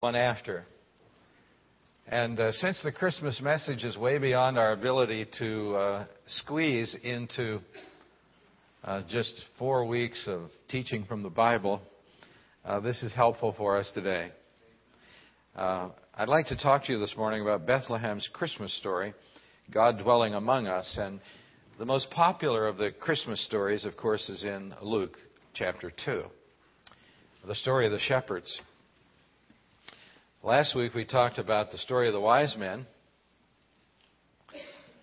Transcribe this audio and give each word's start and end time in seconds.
one 0.00 0.14
after. 0.14 0.64
And 2.06 2.38
uh, 2.38 2.52
since 2.52 2.80
the 2.84 2.92
Christmas 2.92 3.40
message 3.40 3.82
is 3.82 3.96
way 3.96 4.18
beyond 4.18 4.56
our 4.56 4.70
ability 4.70 5.26
to 5.40 5.74
uh, 5.74 6.06
squeeze 6.26 6.94
into 7.02 7.58
uh, 8.84 9.02
just 9.10 9.34
four 9.58 9.86
weeks 9.86 10.22
of 10.28 10.50
teaching 10.68 11.04
from 11.04 11.24
the 11.24 11.30
Bible, 11.30 11.80
uh, 12.64 12.78
this 12.78 13.02
is 13.02 13.12
helpful 13.12 13.52
for 13.58 13.76
us 13.76 13.90
today. 13.92 14.30
Uh, 15.56 15.88
I'd 16.14 16.28
like 16.28 16.46
to 16.46 16.56
talk 16.56 16.84
to 16.84 16.92
you 16.92 17.00
this 17.00 17.16
morning 17.16 17.42
about 17.42 17.66
Bethlehem's 17.66 18.28
Christmas 18.32 18.72
story, 18.78 19.14
God 19.74 19.98
dwelling 19.98 20.34
among 20.34 20.68
us. 20.68 20.96
And 20.96 21.18
the 21.80 21.86
most 21.86 22.08
popular 22.10 22.68
of 22.68 22.76
the 22.76 22.92
Christmas 22.92 23.44
stories, 23.46 23.84
of 23.84 23.96
course, 23.96 24.28
is 24.28 24.44
in 24.44 24.74
Luke 24.80 25.16
chapter 25.54 25.90
2, 26.04 26.22
the 27.48 27.54
story 27.56 27.86
of 27.86 27.90
the 27.90 27.98
shepherds. 27.98 28.60
Last 30.44 30.76
week 30.76 30.94
we 30.94 31.04
talked 31.04 31.38
about 31.38 31.72
the 31.72 31.78
story 31.78 32.06
of 32.06 32.12
the 32.12 32.20
wise 32.20 32.54
men. 32.56 32.86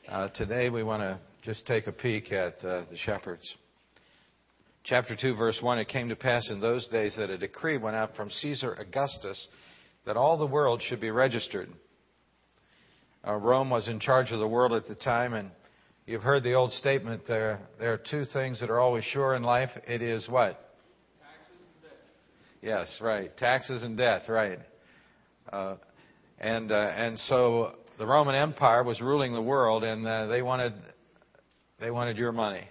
Uh, 0.07 0.29
today 0.29 0.69
we 0.69 0.81
want 0.81 1.01
to 1.01 1.19
just 1.43 1.67
take 1.67 1.87
a 1.87 1.91
peek 1.91 2.31
at 2.31 2.53
uh, 2.63 2.83
the 2.89 2.95
shepherds. 2.95 3.43
Chapter 4.85 5.13
2, 5.19 5.35
verse 5.35 5.59
1 5.61 5.79
It 5.79 5.89
came 5.89 6.07
to 6.07 6.15
pass 6.15 6.49
in 6.49 6.61
those 6.61 6.87
days 6.87 7.17
that 7.17 7.29
a 7.29 7.37
decree 7.37 7.77
went 7.77 7.97
out 7.97 8.15
from 8.15 8.29
Caesar 8.29 8.75
Augustus 8.75 9.49
that 10.05 10.15
all 10.15 10.37
the 10.37 10.47
world 10.47 10.81
should 10.81 11.01
be 11.01 11.11
registered. 11.11 11.67
Uh, 13.27 13.35
Rome 13.35 13.69
was 13.69 13.89
in 13.89 13.99
charge 13.99 14.31
of 14.31 14.39
the 14.39 14.47
world 14.47 14.71
at 14.71 14.87
the 14.87 14.95
time, 14.95 15.33
and 15.33 15.51
you've 16.05 16.23
heard 16.23 16.43
the 16.43 16.53
old 16.53 16.71
statement 16.71 17.23
there, 17.27 17.59
there 17.77 17.91
are 17.91 18.01
two 18.09 18.23
things 18.31 18.61
that 18.61 18.69
are 18.69 18.79
always 18.79 19.03
sure 19.03 19.35
in 19.35 19.43
life. 19.43 19.71
It 19.85 20.01
is 20.01 20.29
what? 20.29 20.77
Taxes 21.19 21.57
and 21.59 21.83
debt. 21.83 21.99
Yes, 22.61 22.99
right. 23.01 23.35
Taxes 23.35 23.83
and 23.83 23.97
death, 23.97 24.29
right. 24.29 24.59
Uh, 25.51 25.75
and 26.39 26.71
uh, 26.71 26.75
and 26.95 27.17
so 27.19 27.73
the 27.97 28.05
Roman 28.05 28.35
Empire 28.35 28.83
was 28.83 29.01
ruling 29.01 29.33
the 29.33 29.41
world, 29.41 29.83
and 29.83 30.05
uh, 30.05 30.27
they 30.27 30.41
wanted 30.41 30.73
they 31.79 31.91
wanted 31.91 32.17
your 32.17 32.31
money. 32.31 32.67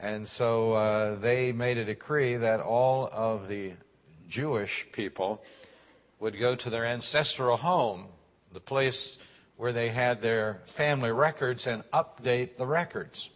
And 0.00 0.28
so 0.36 0.74
uh, 0.74 1.18
they 1.18 1.50
made 1.52 1.76
a 1.76 1.84
decree 1.84 2.36
that 2.36 2.60
all 2.60 3.08
of 3.12 3.48
the 3.48 3.74
Jewish 4.28 4.70
people 4.92 5.40
would 6.20 6.38
go 6.38 6.54
to 6.54 6.70
their 6.70 6.84
ancestral 6.84 7.56
home, 7.56 8.06
the 8.52 8.60
place 8.60 9.18
where 9.56 9.72
they 9.72 9.88
had 9.88 10.22
their 10.22 10.60
family 10.76 11.10
records, 11.10 11.66
and 11.66 11.82
update 11.92 12.56
the 12.56 12.66
records. 12.66 13.28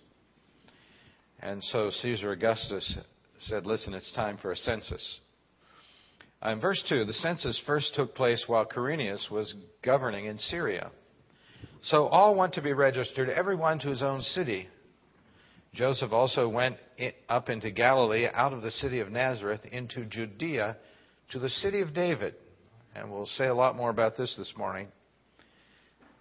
And 1.40 1.62
so 1.64 1.90
Caesar 1.90 2.30
Augustus 2.30 2.96
said, 3.40 3.66
Listen, 3.66 3.94
it's 3.94 4.12
time 4.12 4.38
for 4.38 4.52
a 4.52 4.56
census. 4.56 5.20
Uh, 6.44 6.50
in 6.50 6.60
verse 6.60 6.82
2, 6.88 7.04
the 7.04 7.12
census 7.12 7.60
first 7.66 7.94
took 7.94 8.14
place 8.14 8.44
while 8.46 8.66
Quirinius 8.66 9.30
was 9.30 9.54
governing 9.82 10.26
in 10.26 10.38
Syria. 10.38 10.90
So 11.82 12.06
all 12.06 12.34
went 12.34 12.54
to 12.54 12.62
be 12.62 12.72
registered, 12.72 13.28
everyone 13.28 13.78
to 13.80 13.88
his 13.88 14.02
own 14.02 14.20
city. 14.22 14.68
Joseph 15.72 16.12
also 16.12 16.48
went 16.48 16.76
up 17.28 17.48
into 17.48 17.70
Galilee, 17.70 18.26
out 18.32 18.52
of 18.52 18.62
the 18.62 18.70
city 18.70 19.00
of 19.00 19.10
Nazareth, 19.10 19.60
into 19.70 20.04
Judea, 20.04 20.76
to 21.30 21.38
the 21.38 21.48
city 21.48 21.80
of 21.80 21.94
David. 21.94 22.34
And 22.94 23.10
we'll 23.10 23.26
say 23.26 23.46
a 23.46 23.54
lot 23.54 23.76
more 23.76 23.90
about 23.90 24.16
this 24.16 24.34
this 24.36 24.52
morning. 24.56 24.88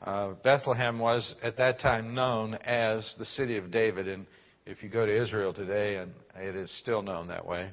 Uh, 0.02 0.34
Bethlehem 0.44 1.00
was 1.00 1.36
at 1.44 1.58
that 1.58 1.80
time 1.80 2.16
known 2.16 2.56
as 2.56 3.14
the 3.20 3.26
city 3.26 3.58
of 3.58 3.72
David, 3.72 4.08
and 4.08 4.26
if 4.66 4.82
you 4.82 4.90
go 4.90 5.06
to 5.06 5.22
Israel 5.22 5.54
today, 5.54 5.98
and 5.98 6.12
it 6.36 6.56
is 6.56 6.72
still 6.80 7.02
known 7.02 7.28
that 7.28 7.46
way 7.46 7.72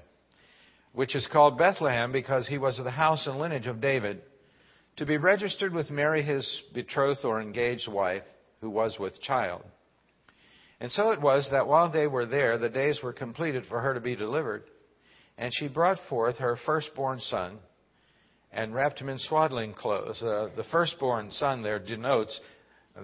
which 0.92 1.14
is 1.14 1.28
called 1.31 1.58
Bethlehem 1.58 2.12
because 2.12 2.47
he 2.47 2.58
was 2.58 2.78
of 2.78 2.84
the 2.84 2.91
house 2.91 3.27
and 3.27 3.39
lineage 3.39 3.67
of 3.67 3.81
David, 3.81 4.22
to 4.97 5.06
be 5.06 5.17
registered 5.17 5.72
with 5.72 5.91
Mary, 5.91 6.22
his 6.22 6.62
betrothed 6.75 7.25
or 7.25 7.41
engaged 7.41 7.89
wife, 7.91 8.25
who 8.61 8.70
was 8.70 8.97
with 8.98 9.20
child. 9.20 9.62
And 10.80 10.91
so 10.91 11.11
it 11.11 11.20
was 11.20 11.48
that 11.50 11.67
while 11.67 11.90
they 11.90 12.07
were 12.07 12.27
there, 12.27 12.58
the 12.58 12.68
days 12.68 13.01
were 13.02 13.12
completed 13.12 13.64
for 13.68 13.80
her 13.80 13.95
to 13.95 14.01
be 14.01 14.17
delivered. 14.17 14.64
And 15.36 15.52
she 15.55 15.68
brought 15.68 15.98
forth 16.08 16.36
her 16.39 16.58
firstborn 16.67 17.20
son 17.20 17.58
and 18.52 18.74
wrapped 18.74 19.01
him 19.01 19.08
in 19.08 19.18
swaddling 19.18 19.74
clothes. 19.74 20.23
Uh, 20.23 20.48
the 20.57 20.64
firstborn 20.70 21.30
son 21.30 21.62
there 21.62 21.79
denotes 21.79 22.41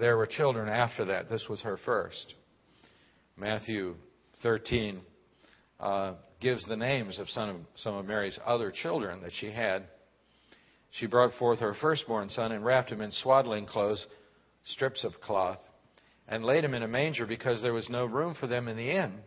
there 0.01 0.17
were 0.17 0.27
children 0.27 0.69
after 0.69 1.05
that. 1.07 1.29
This 1.29 1.47
was 1.49 1.61
her 1.61 1.79
first. 1.85 2.35
Matthew 3.37 3.95
13 4.43 5.01
uh, 5.79 6.15
gives 6.45 6.67
the 6.67 6.77
names 6.77 7.19
of 7.19 7.29
some, 7.31 7.49
of 7.49 7.57
some 7.75 7.95
of 7.95 8.05
Mary's 8.05 8.39
other 8.45 8.71
children 8.71 9.23
that 9.23 9.33
she 9.41 9.51
had. 9.51 9.83
She 10.91 11.07
brought 11.07 11.33
forth 11.39 11.59
her 11.61 11.75
firstborn 11.81 12.29
son 12.29 12.53
and 12.53 12.63
wrapped 12.63 12.91
him 12.91 13.01
in 13.01 13.11
swaddling 13.11 13.65
clothes, 13.65 14.07
strips 14.67 15.05
of 15.05 15.15
cloth, 15.23 15.59
and 16.29 16.45
laid 16.45 16.63
him 16.63 16.75
in 16.75 16.83
a 16.83 16.89
manger 16.89 17.27
because 17.27 17.63
there 17.63 17.73
was 17.73 17.89
no 17.89 18.05
room 18.05 18.37
for 18.39 18.47
them 18.47 18.69
in 18.69 18.77
the 18.77 18.91
inn. 18.91 19.21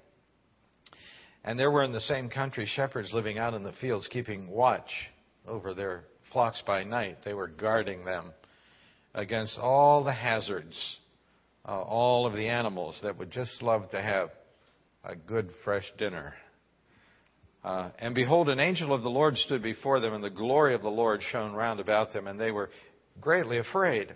And 1.44 1.60
there 1.60 1.72
were 1.72 1.84
in 1.84 1.92
the 1.92 2.00
same 2.00 2.30
country 2.30 2.68
shepherds 2.68 3.12
living 3.12 3.40
out 3.40 3.56
in 3.56 3.64
the 3.64 3.74
fields, 3.74 4.08
keeping 4.08 4.48
watch 4.48 4.92
over 5.48 5.74
their 5.74 6.04
flocks 6.32 6.62
by 6.68 6.84
night. 6.84 7.18
They 7.26 7.34
were 7.34 7.48
guarding 7.48 8.06
them 8.06 8.32
against 9.16 9.58
all 9.58 10.04
the 10.04 10.14
hazards, 10.14 10.98
uh, 11.68 11.82
all 11.82 12.28
of 12.28 12.34
the 12.34 12.48
animals 12.48 13.00
that 13.02 13.18
would 13.18 13.32
just 13.32 13.64
love 13.64 13.90
to 13.90 14.02
have 14.02 14.30
a 15.04 15.16
good 15.16 15.50
fresh 15.64 15.92
dinner. 15.98 16.36
Uh, 17.68 17.90
and 18.00 18.16
behold, 18.16 18.48
an 18.48 18.62
angel 18.62 18.94
of 18.94 19.04
the 19.04 19.10
Lord 19.10 19.36
stood 19.36 19.62
before 19.62 20.00
them, 20.00 20.14
and 20.14 20.24
the 20.24 20.30
glory 20.30 20.74
of 20.74 20.82
the 20.82 20.88
Lord 20.88 21.22
shone 21.22 21.54
round 21.54 21.82
about 21.82 22.14
them, 22.14 22.26
and 22.26 22.40
they 22.40 22.50
were 22.50 22.70
greatly 23.20 23.58
afraid, 23.58 24.16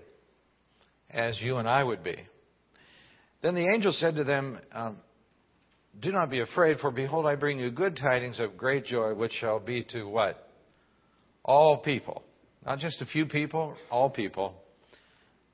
as 1.10 1.38
you 1.42 1.58
and 1.58 1.68
I 1.68 1.84
would 1.84 2.02
be. 2.02 2.16
Then 3.42 3.54
the 3.56 3.68
angel 3.68 3.92
said 3.92 4.16
to 4.16 4.24
them, 4.24 4.58
um, 4.72 5.00
Do 6.00 6.14
not 6.14 6.30
be 6.30 6.40
afraid, 6.40 6.80
for 6.80 6.92
behold, 6.92 7.26
I 7.26 7.36
bring 7.36 7.60
you 7.60 7.70
good 7.72 7.98
tidings 7.98 8.40
of 8.40 8.56
great 8.56 8.86
joy, 8.86 9.14
which 9.16 9.34
shall 9.34 9.60
be 9.60 9.84
to 9.92 10.06
what? 10.06 10.48
All 11.44 11.80
people. 11.80 12.24
Not 12.66 12.80
just 12.80 13.02
a 13.02 13.06
few 13.06 13.26
people, 13.26 13.76
all 13.90 14.10
people. 14.10 14.56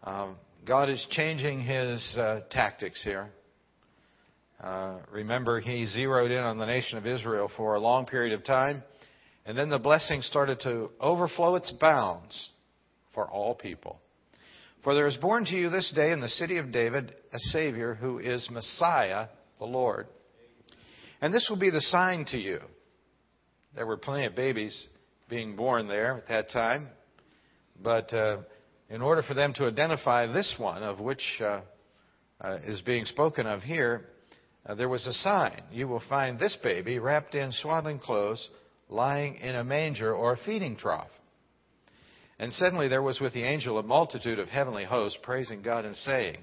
Um, 0.04 0.38
God 0.68 0.90
is 0.90 1.04
changing 1.10 1.62
his 1.62 2.16
uh, 2.16 2.42
tactics 2.52 3.04
here. 3.04 3.30
Uh, 4.62 4.98
remember, 5.12 5.60
he 5.60 5.86
zeroed 5.86 6.32
in 6.32 6.44
on 6.44 6.58
the 6.58 6.66
nation 6.66 6.98
of 6.98 7.06
Israel 7.06 7.50
for 7.56 7.76
a 7.76 7.80
long 7.80 8.06
period 8.06 8.34
of 8.34 8.44
time, 8.44 8.84
and 9.46 9.58
then 9.58 9.70
the 9.70 9.78
blessing 9.78 10.22
started 10.22 10.60
to 10.62 10.90
overflow 11.00 11.56
its 11.56 11.72
bounds 11.80 12.52
for 13.14 13.30
all 13.30 13.54
people. 13.54 14.00
For 14.84 14.96
there 14.96 15.08
is 15.08 15.18
born 15.18 15.46
to 15.46 15.56
you 15.56 15.70
this 15.70 15.92
day 15.96 16.12
in 16.12 16.22
the 16.22 16.30
city 16.30 16.58
of 16.58 16.72
David 16.72 17.14
a 17.34 17.40
Savior 17.40 17.94
who 17.94 18.20
is 18.20 18.48
Messiah, 18.50 19.28
the 19.60 19.66
Lord. 19.66 20.08
And 21.22 21.34
this 21.34 21.48
will 21.50 21.58
be 21.58 21.70
the 21.70 21.82
sign 21.82 22.26
to 22.30 22.38
you. 22.38 22.60
There 23.76 23.86
were 23.86 23.98
plenty 23.98 24.26
of 24.26 24.36
babies 24.36 24.88
being 25.30 25.56
born 25.56 25.88
there 25.88 26.24
at 26.30 26.30
that 26.30 26.52
time, 26.52 26.90
but 27.84 28.12
uh, 28.14 28.38
in 28.90 29.02
order 29.02 29.22
for 29.22 29.34
them 29.34 29.54
to 29.56 29.66
identify 29.66 30.26
this 30.26 30.56
one, 30.58 30.82
of 30.82 31.00
which 31.00 31.22
uh, 31.42 31.62
uh, 32.42 32.58
is 32.66 32.82
being 32.82 33.06
spoken 33.06 33.46
of 33.46 33.62
here, 33.62 34.06
uh, 34.68 34.76
there 34.76 34.90
was 34.90 35.08
a 35.08 35.14
sign. 35.14 35.62
You 35.72 35.88
will 35.88 36.04
find 36.10 36.38
this 36.38 36.58
baby 36.62 37.00
wrapped 37.00 37.36
in 37.36 37.52
swaddling 37.52 38.00
clothes, 38.00 38.50
lying 38.90 39.36
in 39.36 39.56
a 39.56 39.64
manger 39.64 40.14
or 40.14 40.34
a 40.34 40.38
feeding 40.46 40.76
trough. 40.76 41.08
And 42.40 42.54
suddenly 42.54 42.88
there 42.88 43.02
was 43.02 43.20
with 43.20 43.34
the 43.34 43.44
angel 43.44 43.80
a 43.80 43.84
multitude 43.84 44.40
of 44.40 44.50
heavenly 44.50 44.86
hosts 44.86 45.18
praising 45.24 45.62
God 45.62 45.86
and 45.86 45.96
saying, 45.96 46.38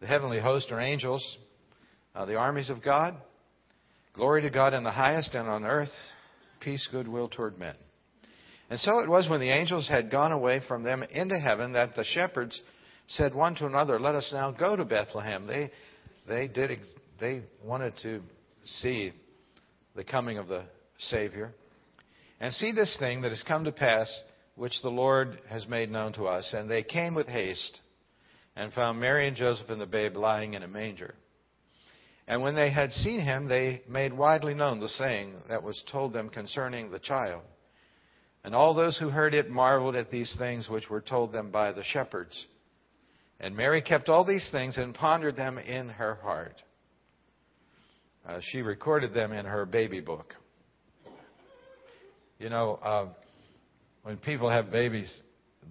The 0.00 0.06
heavenly 0.06 0.38
hosts 0.38 0.70
are 0.70 0.80
angels, 0.80 1.38
uh, 2.14 2.26
the 2.26 2.36
armies 2.36 2.70
of 2.70 2.82
God. 2.82 3.14
Glory 4.14 4.42
to 4.42 4.50
God 4.50 4.74
in 4.74 4.84
the 4.84 4.92
highest, 4.92 5.34
and 5.34 5.48
on 5.48 5.64
earth, 5.64 5.90
peace, 6.60 6.86
goodwill 6.92 7.28
toward 7.28 7.58
men. 7.58 7.74
And 8.70 8.78
so 8.78 9.00
it 9.00 9.08
was 9.08 9.28
when 9.28 9.40
the 9.40 9.50
angels 9.50 9.88
had 9.88 10.10
gone 10.10 10.30
away 10.30 10.60
from 10.68 10.84
them 10.84 11.02
into 11.02 11.38
heaven 11.38 11.72
that 11.72 11.96
the 11.96 12.04
shepherds 12.04 12.60
said 13.08 13.34
one 13.34 13.56
to 13.56 13.66
another, 13.66 13.98
Let 13.98 14.14
us 14.14 14.30
now 14.32 14.52
go 14.52 14.76
to 14.76 14.84
Bethlehem. 14.84 15.48
They, 15.48 15.70
they 16.28 16.46
did 16.46 16.70
they 17.20 17.42
wanted 17.62 17.94
to 18.02 18.20
see 18.64 19.12
the 19.94 20.04
coming 20.04 20.38
of 20.38 20.48
the 20.48 20.64
Savior 20.98 21.52
and 22.40 22.52
see 22.52 22.72
this 22.72 22.96
thing 22.98 23.22
that 23.22 23.30
has 23.30 23.44
come 23.46 23.64
to 23.64 23.72
pass, 23.72 24.22
which 24.56 24.82
the 24.82 24.90
Lord 24.90 25.38
has 25.48 25.66
made 25.68 25.90
known 25.90 26.12
to 26.14 26.24
us. 26.24 26.52
And 26.52 26.70
they 26.70 26.82
came 26.82 27.14
with 27.14 27.28
haste 27.28 27.80
and 28.56 28.72
found 28.72 29.00
Mary 29.00 29.26
and 29.26 29.36
Joseph 29.36 29.70
and 29.70 29.80
the 29.80 29.86
babe 29.86 30.16
lying 30.16 30.54
in 30.54 30.62
a 30.62 30.68
manger. 30.68 31.14
And 32.26 32.42
when 32.42 32.54
they 32.54 32.70
had 32.70 32.92
seen 32.92 33.20
him, 33.20 33.48
they 33.48 33.82
made 33.88 34.12
widely 34.12 34.54
known 34.54 34.80
the 34.80 34.88
saying 34.88 35.34
that 35.48 35.62
was 35.62 35.82
told 35.90 36.12
them 36.12 36.30
concerning 36.30 36.90
the 36.90 36.98
child. 36.98 37.42
And 38.44 38.54
all 38.54 38.74
those 38.74 38.98
who 38.98 39.08
heard 39.08 39.34
it 39.34 39.50
marveled 39.50 39.96
at 39.96 40.10
these 40.10 40.34
things 40.38 40.68
which 40.68 40.88
were 40.88 41.00
told 41.00 41.32
them 41.32 41.50
by 41.50 41.72
the 41.72 41.84
shepherds. 41.84 42.46
And 43.40 43.56
Mary 43.56 43.82
kept 43.82 44.08
all 44.08 44.24
these 44.24 44.48
things 44.50 44.76
and 44.76 44.94
pondered 44.94 45.36
them 45.36 45.58
in 45.58 45.88
her 45.88 46.16
heart. 46.16 46.62
Uh, 48.26 48.40
she 48.50 48.62
recorded 48.62 49.12
them 49.12 49.32
in 49.32 49.44
her 49.44 49.66
baby 49.66 50.00
book. 50.00 50.34
You 52.38 52.48
know, 52.48 52.78
uh, 52.82 53.06
when 54.02 54.16
people 54.16 54.48
have 54.48 54.70
babies, 54.70 55.22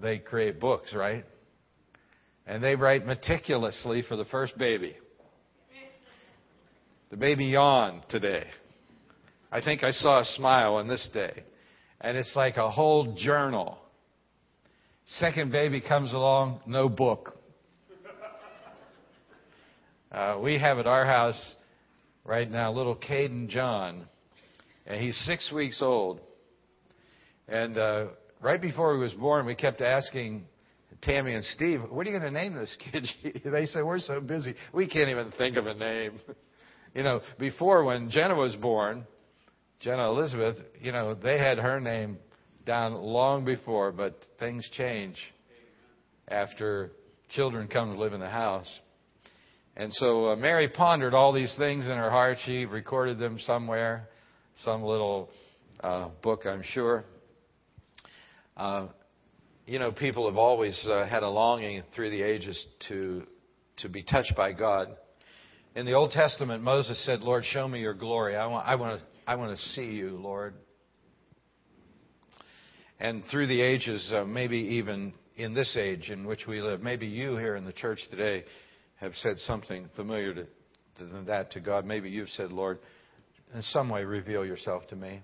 they 0.02 0.20
create 0.20 0.60
books, 0.60 0.94
right? 0.94 1.26
And 2.46 2.64
they 2.64 2.76
write 2.76 3.06
meticulously 3.06 4.04
for 4.08 4.16
the 4.16 4.26
first 4.26 4.58
baby. 4.58 4.96
The 7.10 7.18
baby 7.18 7.46
yawned 7.46 8.04
today. 8.10 8.46
I 9.52 9.62
think 9.62 9.84
I 9.84 9.92
saw 9.92 10.22
a 10.22 10.26
smile 10.26 10.76
on 10.76 10.88
this 10.88 11.08
day. 11.14 11.44
And 12.02 12.18
it's 12.18 12.36
like 12.36 12.58
a 12.58 12.70
whole 12.70 13.16
journal. 13.16 13.78
Second 15.20 15.52
baby 15.52 15.80
comes 15.80 16.12
along, 16.12 16.62
no 16.66 16.90
book. 16.90 17.38
Uh, 20.12 20.40
we 20.42 20.58
have 20.60 20.80
at 20.80 20.88
our 20.88 21.06
house 21.06 21.56
right 22.26 22.50
now 22.50 22.72
little 22.72 22.96
Caden 22.96 23.50
John, 23.50 24.06
and 24.86 25.02
he's 25.02 25.18
six 25.26 25.52
weeks 25.52 25.82
old. 25.82 26.20
And 27.48 27.78
uh, 27.78 28.06
right 28.42 28.62
before 28.62 28.94
he 28.96 29.00
was 29.00 29.14
born, 29.14 29.46
we 29.46 29.56
kept 29.56 29.82
asking 29.82 30.46
Tammy 31.02 31.34
and 31.34 31.44
Steve, 31.44 31.82
"What 31.90 32.08
are 32.08 32.12
you 32.12 32.20
going 32.20 32.34
to 32.34 32.40
name 32.40 32.56
this 32.56 32.76
kid?" 32.92 33.08
they 33.46 33.66
said, 33.66 33.84
"We're 33.84 34.00
so 34.00 34.22
busy, 34.22 34.56
we 34.74 34.88
can't 34.88 35.10
even 35.10 35.32
think 35.38 35.58
of 35.58 35.66
a 35.66 35.74
name." 35.74 36.20
you 36.96 37.04
know, 37.04 37.22
before 37.40 37.84
when 37.84 38.10
Jenna 38.10 38.36
was 38.36 38.56
born, 38.56 39.06
Jenna 39.80 40.10
Elizabeth, 40.10 40.58
you 40.82 40.92
know, 40.92 41.14
they 41.14 41.38
had 41.38 41.58
her 41.58 41.80
name 41.80 42.18
down 42.66 42.94
long 42.94 43.44
before, 43.44 43.92
but 43.92 44.18
things 44.40 44.68
change 44.78 45.18
after 46.30 46.92
children 47.30 47.68
come 47.68 47.94
to 47.94 48.00
live 48.00 48.14
in 48.14 48.22
the 48.22 48.30
house. 48.30 48.80
And 49.76 49.92
so 49.94 50.28
uh, 50.30 50.36
Mary 50.36 50.68
pondered 50.68 51.16
all 51.16 51.34
these 51.34 51.54
things 51.58 51.86
in 51.86 51.92
her 51.92 52.12
heart. 52.12 52.38
She 52.46 52.66
recorded 52.66 53.18
them 53.18 53.40
somewhere, 53.40 54.08
some 54.64 54.84
little 54.84 55.30
uh, 55.80 56.10
book, 56.22 56.46
I'm 56.46 56.62
sure. 56.62 57.06
Uh, 58.56 58.88
you 59.66 59.80
know, 59.80 59.92
people 59.92 60.28
have 60.28 60.38
always 60.38 60.80
uh, 60.88 61.08
had 61.08 61.24
a 61.24 61.30
longing 61.30 61.82
through 61.96 62.12
the 62.12 62.22
ages 62.22 62.64
to 62.90 63.24
to 63.78 63.90
be 63.90 64.04
touched 64.04 64.36
by 64.36 64.52
God. 64.52 64.90
In 65.76 65.88
the 65.88 65.94
Old 65.94 66.12
Testament, 66.12 66.62
Moses 66.62 67.04
said, 67.04 67.22
"Lord, 67.22 67.44
show 67.44 67.68
me 67.68 67.80
your 67.80 67.96
glory. 67.96 68.36
I 68.36 68.46
want, 68.46 68.68
I 68.68 68.76
want 68.76 69.00
to, 69.00 69.06
I 69.26 69.36
want 69.36 69.58
to 69.58 69.64
see 69.70 69.86
you, 69.86 70.12
Lord." 70.12 70.54
And 73.00 73.24
through 73.32 73.48
the 73.48 73.60
ages, 73.60 74.12
uh, 74.14 74.24
maybe 74.24 74.58
even 74.58 75.14
in 75.36 75.56
this 75.56 75.76
age 75.76 76.12
in 76.12 76.28
which 76.28 76.46
we 76.48 76.62
live, 76.62 76.82
maybe 76.82 77.08
you 77.08 77.38
here 77.38 77.56
in 77.56 77.66
the 77.66 77.74
church 77.74 78.00
today 78.12 78.44
have 78.98 79.14
said 79.16 79.38
something 79.40 79.90
familiar 79.96 80.34
to, 80.34 80.46
that 81.26 81.52
to 81.52 81.60
God. 81.60 81.86
Maybe 81.86 82.10
you've 82.10 82.30
said, 82.30 82.52
Lord, 82.52 82.80
in 83.54 83.62
some 83.62 83.90
way 83.90 84.04
reveal 84.04 84.46
yourself 84.46 84.88
to 84.88 84.96
me. 84.96 85.22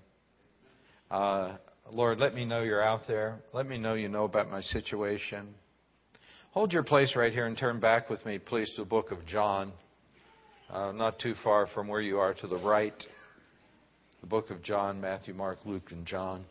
Uh, 1.10 1.56
Lord, 1.90 2.18
let 2.18 2.34
me 2.34 2.44
know 2.44 2.62
you're 2.62 2.82
out 2.82 3.02
there. 3.08 3.38
Let 3.52 3.66
me 3.66 3.78
know 3.78 3.94
you 3.94 4.08
know 4.08 4.24
about 4.24 4.50
my 4.50 4.60
situation. 4.60 5.54
Hold 6.52 6.72
your 6.72 6.82
place 6.82 7.14
right 7.16 7.32
here 7.32 7.46
and 7.46 7.56
turn 7.56 7.80
back 7.80 8.10
with 8.10 8.24
me, 8.26 8.38
please, 8.38 8.70
to 8.76 8.82
the 8.82 8.88
book 8.88 9.10
of 9.10 9.24
John. 9.26 9.72
Uh, 10.68 10.92
not 10.92 11.18
too 11.18 11.34
far 11.42 11.66
from 11.74 11.88
where 11.88 12.00
you 12.00 12.18
are 12.18 12.34
to 12.34 12.46
the 12.46 12.58
right. 12.58 12.94
The 14.20 14.26
book 14.26 14.50
of 14.50 14.62
John, 14.62 15.00
Matthew, 15.00 15.34
Mark, 15.34 15.58
Luke, 15.64 15.90
and 15.90 16.06
John. 16.06 16.44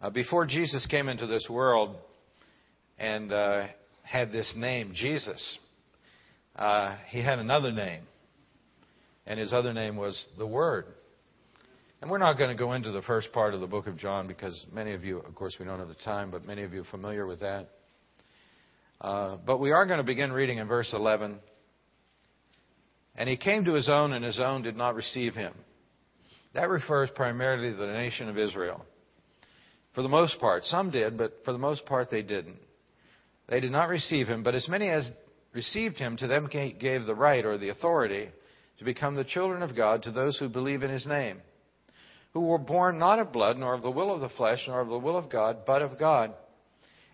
Uh, 0.00 0.10
before 0.10 0.46
Jesus 0.46 0.86
came 0.86 1.08
into 1.08 1.26
this 1.26 1.46
world 1.48 1.96
and 2.98 3.32
uh, 3.32 3.66
had 4.04 4.30
this 4.30 4.52
name, 4.56 4.92
Jesus, 4.94 5.58
uh, 6.56 6.96
he 7.08 7.20
had 7.20 7.38
another 7.38 7.72
name. 7.72 8.02
And 9.26 9.40
his 9.40 9.52
other 9.52 9.72
name 9.72 9.96
was 9.96 10.24
the 10.38 10.46
Word. 10.46 10.84
And 12.00 12.10
we're 12.10 12.18
not 12.18 12.36
going 12.36 12.50
to 12.50 12.56
go 12.56 12.74
into 12.74 12.92
the 12.92 13.00
first 13.02 13.32
part 13.32 13.54
of 13.54 13.60
the 13.60 13.66
book 13.66 13.86
of 13.86 13.96
John 13.96 14.26
because 14.26 14.66
many 14.70 14.92
of 14.92 15.04
you, 15.04 15.18
of 15.20 15.34
course, 15.34 15.56
we 15.58 15.64
don't 15.64 15.78
have 15.78 15.88
the 15.88 15.94
time, 15.94 16.30
but 16.30 16.44
many 16.44 16.62
of 16.62 16.74
you 16.74 16.82
are 16.82 16.90
familiar 16.90 17.26
with 17.26 17.40
that. 17.40 17.70
Uh, 19.00 19.38
but 19.44 19.58
we 19.58 19.72
are 19.72 19.86
going 19.86 19.98
to 19.98 20.04
begin 20.04 20.30
reading 20.30 20.58
in 20.58 20.68
verse 20.68 20.92
11. 20.92 21.38
And 23.16 23.28
he 23.28 23.38
came 23.38 23.64
to 23.64 23.72
his 23.72 23.88
own, 23.88 24.12
and 24.12 24.24
his 24.24 24.38
own 24.38 24.62
did 24.62 24.76
not 24.76 24.94
receive 24.94 25.34
him. 25.34 25.54
That 26.52 26.68
refers 26.68 27.08
primarily 27.14 27.70
to 27.70 27.76
the 27.76 27.86
nation 27.86 28.28
of 28.28 28.36
Israel. 28.36 28.84
For 29.94 30.02
the 30.02 30.08
most 30.08 30.38
part. 30.40 30.64
Some 30.64 30.90
did, 30.90 31.16
but 31.16 31.32
for 31.44 31.52
the 31.52 31.58
most 31.58 31.86
part 31.86 32.10
they 32.10 32.22
didn't. 32.22 32.58
They 33.48 33.60
did 33.60 33.72
not 33.72 33.88
receive 33.88 34.26
him, 34.26 34.42
but 34.42 34.54
as 34.54 34.68
many 34.68 34.88
as 34.88 35.10
received 35.52 35.98
him, 35.98 36.16
to 36.16 36.26
them 36.26 36.48
gave 36.50 37.06
the 37.06 37.14
right 37.14 37.44
or 37.44 37.58
the 37.58 37.68
authority 37.68 38.28
to 38.78 38.84
become 38.84 39.14
the 39.14 39.24
children 39.24 39.62
of 39.62 39.76
God 39.76 40.02
to 40.02 40.10
those 40.10 40.38
who 40.38 40.48
believe 40.48 40.82
in 40.82 40.90
his 40.90 41.06
name, 41.06 41.40
who 42.32 42.40
were 42.40 42.58
born 42.58 42.98
not 42.98 43.18
of 43.18 43.32
blood, 43.32 43.56
nor 43.56 43.74
of 43.74 43.82
the 43.82 43.90
will 43.90 44.12
of 44.12 44.20
the 44.20 44.28
flesh, 44.30 44.64
nor 44.66 44.80
of 44.80 44.88
the 44.88 44.98
will 44.98 45.16
of 45.16 45.30
God, 45.30 45.58
but 45.66 45.82
of 45.82 45.98
God. 45.98 46.32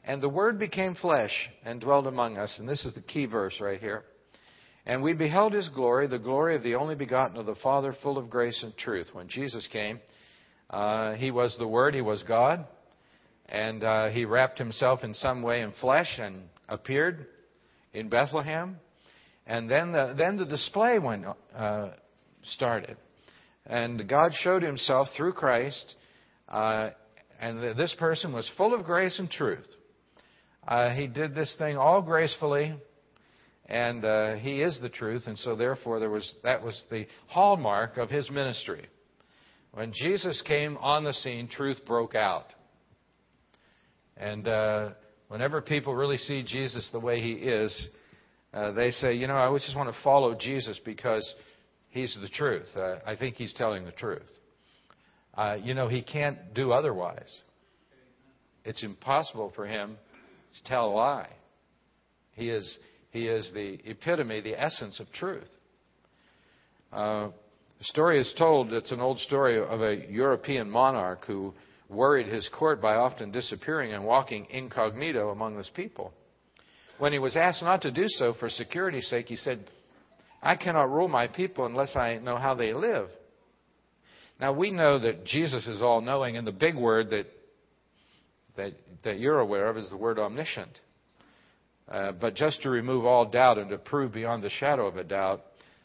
And 0.04 0.22
the 0.22 0.28
Word 0.28 0.58
became 0.58 0.94
flesh 0.94 1.50
and 1.64 1.80
dwelt 1.80 2.06
among 2.06 2.38
us. 2.38 2.56
And 2.58 2.68
this 2.68 2.84
is 2.86 2.94
the 2.94 3.02
key 3.02 3.26
verse 3.26 3.60
right 3.60 3.80
here. 3.80 4.04
And 4.86 5.02
we 5.02 5.12
beheld 5.12 5.52
his 5.52 5.68
glory, 5.68 6.06
the 6.06 6.18
glory 6.18 6.56
of 6.56 6.62
the 6.62 6.76
only 6.76 6.94
begotten 6.94 7.36
of 7.36 7.44
the 7.44 7.54
Father, 7.56 7.94
full 8.02 8.16
of 8.16 8.30
grace 8.30 8.62
and 8.62 8.74
truth. 8.78 9.08
When 9.12 9.28
Jesus 9.28 9.68
came, 9.70 10.00
uh, 10.70 11.12
he 11.14 11.30
was 11.30 11.54
the 11.58 11.68
Word, 11.68 11.94
He 11.94 12.00
was 12.00 12.22
God, 12.22 12.64
and 13.50 13.82
uh, 13.82 14.08
He 14.08 14.24
wrapped 14.24 14.58
Himself 14.58 15.02
in 15.04 15.14
some 15.14 15.42
way 15.42 15.62
in 15.62 15.72
flesh 15.80 16.18
and 16.18 16.44
appeared 16.68 17.26
in 17.92 18.08
Bethlehem. 18.08 18.76
And 19.46 19.68
then 19.68 19.92
the, 19.92 20.14
then 20.16 20.36
the 20.36 20.44
display 20.44 20.98
went, 20.98 21.24
uh, 21.54 21.90
started. 22.44 22.96
And 23.66 24.08
God 24.08 24.32
showed 24.40 24.62
Himself 24.62 25.08
through 25.16 25.32
Christ, 25.32 25.96
uh, 26.48 26.90
and 27.40 27.76
this 27.76 27.94
person 27.98 28.32
was 28.32 28.50
full 28.56 28.74
of 28.74 28.84
grace 28.84 29.18
and 29.18 29.30
truth. 29.30 29.66
Uh, 30.66 30.90
he 30.90 31.06
did 31.06 31.34
this 31.34 31.54
thing 31.58 31.76
all 31.76 32.02
gracefully, 32.02 32.74
and 33.66 34.04
uh, 34.04 34.34
He 34.34 34.62
is 34.62 34.78
the 34.80 34.88
truth, 34.88 35.24
and 35.26 35.38
so 35.38 35.56
therefore 35.56 36.00
there 36.00 36.10
was, 36.10 36.34
that 36.44 36.62
was 36.62 36.82
the 36.90 37.06
hallmark 37.26 37.96
of 37.96 38.10
His 38.10 38.30
ministry. 38.30 38.86
When 39.72 39.92
Jesus 39.94 40.42
came 40.46 40.76
on 40.78 41.04
the 41.04 41.12
scene, 41.12 41.48
truth 41.48 41.80
broke 41.86 42.14
out. 42.14 42.46
And 44.20 44.46
uh, 44.46 44.90
whenever 45.28 45.62
people 45.62 45.94
really 45.94 46.18
see 46.18 46.42
Jesus 46.42 46.90
the 46.92 47.00
way 47.00 47.22
he 47.22 47.32
is, 47.32 47.88
uh, 48.52 48.72
they 48.72 48.90
say, 48.90 49.14
you 49.14 49.26
know, 49.26 49.36
I 49.36 49.50
just 49.58 49.74
want 49.74 49.88
to 49.88 50.02
follow 50.04 50.34
Jesus 50.34 50.78
because 50.84 51.34
he's 51.88 52.16
the 52.20 52.28
truth. 52.28 52.66
Uh, 52.76 52.96
I 53.06 53.16
think 53.16 53.36
he's 53.36 53.54
telling 53.54 53.86
the 53.86 53.92
truth. 53.92 54.28
Uh, 55.34 55.56
you 55.62 55.72
know, 55.72 55.88
he 55.88 56.02
can't 56.02 56.52
do 56.52 56.70
otherwise. 56.70 57.34
It's 58.62 58.82
impossible 58.82 59.52
for 59.56 59.66
him 59.66 59.96
to 60.54 60.64
tell 60.68 60.90
a 60.90 60.92
lie. 60.92 61.30
He 62.32 62.50
is, 62.50 62.78
he 63.10 63.26
is 63.26 63.50
the 63.54 63.78
epitome, 63.84 64.42
the 64.42 64.60
essence 64.60 65.00
of 65.00 65.10
truth. 65.12 65.48
Uh, 66.92 67.28
the 67.78 67.84
story 67.84 68.20
is 68.20 68.34
told, 68.36 68.70
it's 68.74 68.92
an 68.92 69.00
old 69.00 69.18
story 69.20 69.58
of 69.58 69.80
a 69.80 70.10
European 70.10 70.68
monarch 70.68 71.24
who 71.24 71.54
worried 71.90 72.28
his 72.28 72.48
court 72.48 72.80
by 72.80 72.94
often 72.94 73.30
disappearing 73.30 73.92
and 73.92 74.04
walking 74.04 74.46
incognito 74.50 75.30
among 75.30 75.56
his 75.56 75.70
people. 75.74 76.12
When 76.98 77.12
he 77.12 77.18
was 77.18 77.36
asked 77.36 77.62
not 77.62 77.82
to 77.82 77.90
do 77.90 78.04
so 78.06 78.34
for 78.34 78.48
security's 78.48 79.08
sake, 79.08 79.26
he 79.26 79.36
said, 79.36 79.66
I 80.42 80.56
cannot 80.56 80.90
rule 80.90 81.08
my 81.08 81.26
people 81.26 81.66
unless 81.66 81.96
I 81.96 82.18
know 82.18 82.36
how 82.36 82.54
they 82.54 82.72
live. 82.72 83.08
Now 84.40 84.52
we 84.52 84.70
know 84.70 84.98
that 84.98 85.24
Jesus 85.24 85.66
is 85.66 85.82
all 85.82 86.00
knowing, 86.00 86.36
and 86.36 86.46
the 86.46 86.52
big 86.52 86.76
word 86.76 87.10
that, 87.10 87.26
that, 88.56 88.72
that 89.04 89.18
you're 89.18 89.40
aware 89.40 89.68
of 89.68 89.76
is 89.76 89.90
the 89.90 89.96
word 89.96 90.18
omniscient. 90.18 90.78
Uh, 91.88 92.12
but 92.12 92.34
just 92.34 92.62
to 92.62 92.70
remove 92.70 93.04
all 93.04 93.28
doubt 93.28 93.58
and 93.58 93.68
to 93.70 93.78
prove 93.78 94.12
beyond 94.12 94.42
the 94.42 94.50
shadow 94.50 94.86
of 94.86 94.96
a 94.96 95.04
doubt 95.04 95.42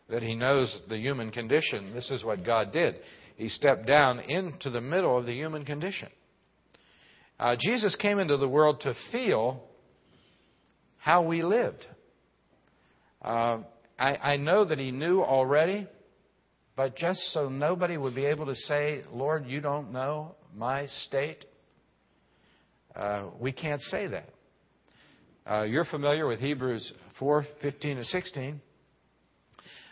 that 0.10 0.22
he 0.22 0.36
knows 0.36 0.82
the 0.88 0.98
human 0.98 1.32
condition. 1.32 1.94
This 1.94 2.12
is 2.12 2.24
what 2.24 2.46
God 2.46 2.72
did. 2.72 2.96
He 3.36 3.50
stepped 3.50 3.86
down 3.86 4.20
into 4.20 4.70
the 4.70 4.82
middle 4.82 5.18
of 5.18 5.26
the 5.26 5.34
human 5.34 5.66
condition. 5.66 6.10
Uh, 7.40 7.56
Jesus 7.60 7.96
came 7.98 8.20
into 8.20 8.38
the 8.38 8.48
world 8.48 8.80
to 8.82 8.94
feel 9.12 9.62
how 10.98 11.24
we 11.24 11.44
lived. 11.44 11.86
Uh, 13.22 13.60
I, 14.00 14.16
I 14.16 14.38
know 14.38 14.66
that 14.66 14.80
he 14.80 14.92
knew 14.92 15.22
already, 15.22 15.88
but 16.76 16.96
just 16.96 17.20
so 17.34 17.50
nobody 17.50 17.98
would 17.98 18.16
be 18.16 18.26
able 18.26 18.46
to 18.46 18.56
say, 18.56 19.02
Lord, 19.12 19.46
you 19.46 19.60
don't 19.60 19.92
know 19.92 20.36
my 20.56 20.88
state, 21.06 21.46
uh, 22.96 23.26
we 23.40 23.52
can't 23.52 23.82
say 23.82 24.08
that. 24.08 24.30
Uh, 25.50 25.64
you're 25.64 25.86
familiar 25.86 26.26
with 26.26 26.40
Hebrews 26.40 26.92
4 27.20 27.46
15 27.62 27.98
and 27.98 28.06
16. 28.06 28.62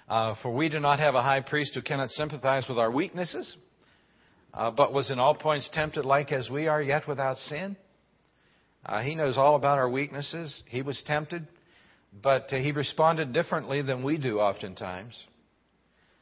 Uh, 0.07 0.35
for 0.41 0.53
we 0.53 0.69
do 0.69 0.79
not 0.79 0.99
have 0.99 1.15
a 1.15 1.21
high 1.21 1.41
priest 1.41 1.73
who 1.75 1.81
cannot 1.81 2.09
sympathize 2.09 2.65
with 2.67 2.77
our 2.77 2.91
weaknesses, 2.91 3.55
uh, 4.53 4.69
but 4.69 4.93
was 4.93 5.09
in 5.09 5.19
all 5.19 5.35
points 5.35 5.69
tempted 5.73 6.05
like 6.05 6.31
as 6.31 6.49
we 6.49 6.67
are, 6.67 6.81
yet 6.81 7.07
without 7.07 7.37
sin. 7.37 7.77
Uh, 8.85 9.01
he 9.01 9.15
knows 9.15 9.37
all 9.37 9.55
about 9.55 9.77
our 9.77 9.89
weaknesses. 9.89 10.61
He 10.67 10.81
was 10.81 11.01
tempted, 11.05 11.47
but 12.21 12.51
uh, 12.51 12.57
he 12.57 12.71
responded 12.73 13.31
differently 13.31 13.81
than 13.81 14.03
we 14.03 14.17
do 14.17 14.39
oftentimes. 14.39 15.21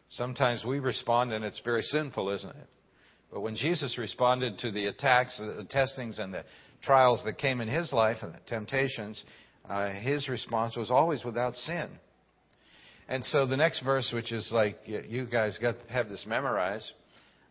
Sometimes 0.10 0.64
we 0.64 0.80
respond 0.80 1.32
and 1.34 1.44
it's 1.44 1.62
very 1.64 1.82
sinful, 1.82 2.30
isn't 2.30 2.50
it? 2.50 2.68
But 3.32 3.42
when 3.42 3.56
Jesus 3.56 3.98
responded 3.98 4.60
to 4.60 4.72
the 4.72 4.88
attacks, 4.88 5.40
the 5.40 5.66
testings, 5.70 6.20
and 6.20 6.34
the 6.34 6.44
trials 6.84 7.22
that 7.24 7.38
came 7.38 7.62
in 7.62 7.70
his 7.70 7.94
life 7.94 8.18
and 8.22 8.34
the 8.34 8.40
temptations, 8.46 9.24
uh, 9.70 9.90
his 9.92 10.28
response 10.28 10.76
was 10.76 10.92
always 10.92 11.24
without 11.24 11.56
sin. 11.56 11.90
And 13.12 13.26
so 13.26 13.46
the 13.46 13.58
next 13.58 13.82
verse, 13.82 14.10
which 14.14 14.32
is 14.32 14.48
like 14.54 14.80
you 14.86 15.26
guys 15.26 15.58
got 15.62 15.76
have 15.90 16.08
this 16.08 16.24
memorized, 16.26 16.90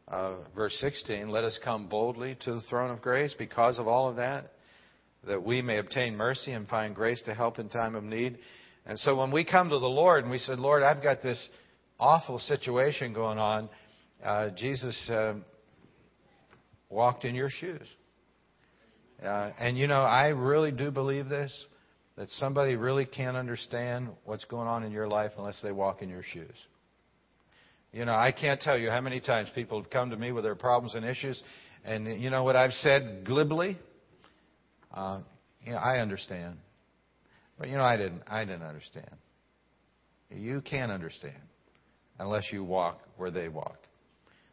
uh, 0.09 0.37
verse 0.57 0.75
16, 0.81 1.29
let 1.29 1.45
us 1.45 1.59
come 1.63 1.87
boldly 1.87 2.39
to 2.47 2.55
the 2.55 2.63
throne 2.63 2.91
of 2.91 3.03
grace 3.03 3.35
because 3.39 3.79
of 3.79 3.87
all 3.87 4.09
of 4.09 4.17
that, 4.17 4.53
that 5.27 5.45
we 5.45 5.61
may 5.61 5.77
obtain 5.77 6.17
mercy 6.17 6.53
and 6.53 6.67
find 6.67 6.95
grace 6.95 7.21
to 7.27 7.35
help 7.35 7.59
in 7.59 7.69
time 7.69 7.95
of 7.95 8.03
need. 8.03 8.39
And 8.87 8.99
so 9.01 9.15
when 9.17 9.31
we 9.31 9.45
come 9.45 9.69
to 9.69 9.79
the 9.79 9.87
Lord 9.87 10.23
and 10.23 10.31
we 10.31 10.39
said, 10.39 10.59
Lord, 10.59 10.83
I've 10.83 11.03
got 11.03 11.21
this 11.21 11.47
awful 11.99 12.39
situation 12.39 13.13
going 13.13 13.37
on, 13.37 13.69
uh, 14.25 14.49
Jesus 14.57 15.11
uh, 15.11 15.35
walked 16.89 17.27
in 17.27 17.35
your 17.35 17.51
shoes. 17.51 17.87
Uh, 19.23 19.51
and 19.59 19.77
you 19.77 19.89
know, 19.89 20.01
I 20.01 20.29
really 20.29 20.73
do 20.73 20.91
believe 20.91 21.29
this 21.29 21.53
that 22.21 22.29
somebody 22.33 22.77
really 22.77 23.07
can't 23.07 23.35
understand 23.35 24.11
what's 24.27 24.45
going 24.45 24.69
on 24.69 24.83
in 24.83 24.93
your 24.93 25.09
life 25.09 25.33
unless 25.39 25.59
they 25.63 25.73
walk 25.73 26.03
in 26.03 26.11
your 26.11 26.23
shoes. 26.23 26.53
You 27.95 28.05
know, 28.05 28.13
I 28.13 28.31
can't 28.31 28.61
tell 28.61 28.77
you 28.77 28.91
how 28.91 29.01
many 29.01 29.21
times 29.21 29.49
people 29.55 29.81
have 29.81 29.91
come 29.91 30.11
to 30.11 30.19
me 30.19 30.31
with 30.31 30.45
their 30.45 30.55
problems 30.55 30.95
and 30.95 31.03
issues, 31.03 31.43
and 31.83 32.21
you 32.21 32.29
know 32.29 32.45
what 32.45 32.57
I've 32.57 32.73
said 32.73 33.25
glibly? 33.25 33.79
Uh, 34.93 35.21
you 35.65 35.73
know, 35.73 35.79
I 35.79 36.01
understand. 36.01 36.59
But 37.59 37.69
you 37.69 37.79
know, 37.79 37.85
I 37.85 37.97
didn't. 37.97 38.21
I 38.27 38.45
didn't 38.45 38.65
understand. 38.65 39.17
You 40.29 40.61
can't 40.61 40.93
understand 40.93 41.41
unless 42.19 42.45
you 42.53 42.63
walk 42.63 43.01
where 43.17 43.31
they 43.31 43.49
walk, 43.49 43.79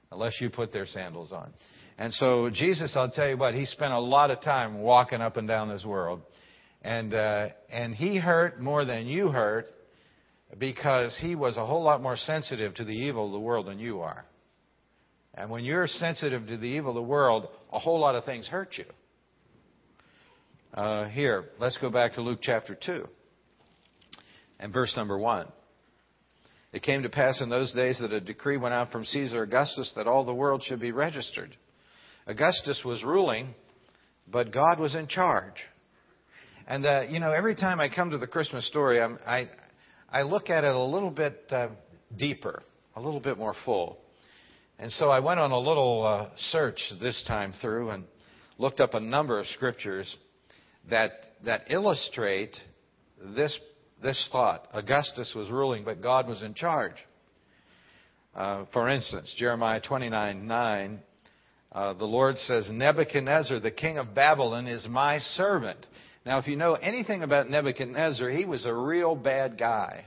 unless 0.09 0.39
you 0.39 0.49
put 0.49 0.71
their 0.71 0.85
sandals 0.85 1.33
on. 1.33 1.51
And 1.97 2.13
so 2.13 2.49
Jesus, 2.49 2.93
I'll 2.95 3.11
tell 3.11 3.27
you 3.27 3.35
what, 3.35 3.55
he 3.55 3.65
spent 3.65 3.91
a 3.91 3.99
lot 3.99 4.31
of 4.31 4.41
time 4.41 4.79
walking 4.79 5.19
up 5.19 5.35
and 5.35 5.49
down 5.49 5.67
this 5.67 5.83
world, 5.83 6.21
and 6.81 7.13
uh, 7.13 7.49
and 7.69 7.95
he 7.95 8.17
hurt 8.17 8.61
more 8.61 8.85
than 8.85 9.07
you 9.07 9.29
hurt 9.29 9.67
because 10.57 11.17
he 11.21 11.35
was 11.35 11.57
a 11.57 11.65
whole 11.65 11.83
lot 11.83 12.01
more 12.01 12.15
sensitive 12.15 12.73
to 12.75 12.85
the 12.85 12.91
evil 12.91 13.27
of 13.27 13.31
the 13.31 13.39
world 13.39 13.67
than 13.67 13.79
you 13.79 14.01
are. 14.01 14.25
And 15.33 15.51
when 15.51 15.63
you're 15.63 15.87
sensitive 15.87 16.47
to 16.47 16.57
the 16.57 16.65
evil 16.65 16.91
of 16.91 16.95
the 16.95 17.01
world, 17.01 17.47
a 17.71 17.79
whole 17.79 17.99
lot 17.99 18.15
of 18.15 18.23
things 18.23 18.47
hurt 18.47 18.69
you. 18.77 18.85
Uh, 20.73 21.07
here, 21.09 21.45
let's 21.59 21.77
go 21.77 21.89
back 21.89 22.13
to 22.13 22.21
Luke 22.21 22.39
chapter 22.41 22.75
2 22.75 23.07
and 24.59 24.73
verse 24.73 24.93
number 24.95 25.17
1. 25.17 25.47
It 26.73 26.83
came 26.83 27.03
to 27.03 27.09
pass 27.09 27.41
in 27.41 27.49
those 27.49 27.71
days 27.73 27.97
that 27.99 28.11
a 28.11 28.19
decree 28.19 28.57
went 28.57 28.73
out 28.73 28.91
from 28.91 29.05
Caesar 29.05 29.43
Augustus 29.43 29.91
that 29.95 30.07
all 30.07 30.25
the 30.25 30.33
world 30.33 30.63
should 30.63 30.79
be 30.79 30.91
registered. 30.91 31.55
Augustus 32.27 32.81
was 32.83 33.03
ruling, 33.03 33.53
but 34.29 34.51
God 34.51 34.79
was 34.79 34.93
in 34.93 35.07
charge. 35.07 35.55
And, 36.69 36.85
uh, 36.85 37.03
you 37.07 37.21
know, 37.21 37.31
every 37.31 37.55
time 37.55 37.79
I 37.79 37.87
come 37.87 38.11
to 38.11 38.17
the 38.17 38.27
Christmas 38.27 38.67
story, 38.67 39.01
I'm, 39.01 39.17
i 39.25 39.47
I, 40.11 40.23
look 40.23 40.49
at 40.49 40.65
it 40.65 40.75
a 40.75 40.83
little 40.83 41.11
bit 41.11 41.45
uh, 41.49 41.69
deeper, 42.17 42.61
a 42.93 43.01
little 43.01 43.21
bit 43.21 43.37
more 43.37 43.55
full. 43.63 43.97
And 44.77 44.91
so 44.91 45.09
I 45.09 45.21
went 45.21 45.39
on 45.39 45.51
a 45.51 45.57
little 45.57 46.05
uh, 46.05 46.29
search 46.51 46.79
this 47.01 47.23
time 47.25 47.53
through 47.61 47.91
and 47.91 48.03
looked 48.57 48.81
up 48.81 48.95
a 48.95 48.99
number 48.99 49.39
of 49.39 49.47
scriptures 49.47 50.13
that, 50.89 51.11
that 51.45 51.61
illustrate 51.69 52.57
this, 53.33 53.57
this 54.03 54.27
thought. 54.33 54.67
Augustus 54.73 55.31
was 55.33 55.49
ruling, 55.49 55.85
but 55.85 56.01
God 56.01 56.27
was 56.27 56.43
in 56.43 56.53
charge. 56.53 56.95
Uh, 58.35 58.65
for 58.73 58.89
instance, 58.89 59.33
Jeremiah 59.37 59.79
29 59.79 60.45
9, 60.45 60.99
uh, 61.71 61.93
the 61.93 62.05
Lord 62.05 62.35
says, 62.35 62.67
Nebuchadnezzar, 62.69 63.61
the 63.61 63.71
king 63.71 63.97
of 63.97 64.13
Babylon, 64.13 64.67
is 64.67 64.85
my 64.89 65.19
servant. 65.19 65.85
Now, 66.27 66.39
if 66.39 66.47
you 66.47 66.57
know 66.57 66.73
anything 66.73 67.23
about 67.23 67.49
Nebuchadnezzar, 67.49 68.29
he 68.29 68.43
was 68.43 68.65
a 68.65 68.73
real 68.73 69.15
bad 69.15 69.57
guy. 69.57 70.03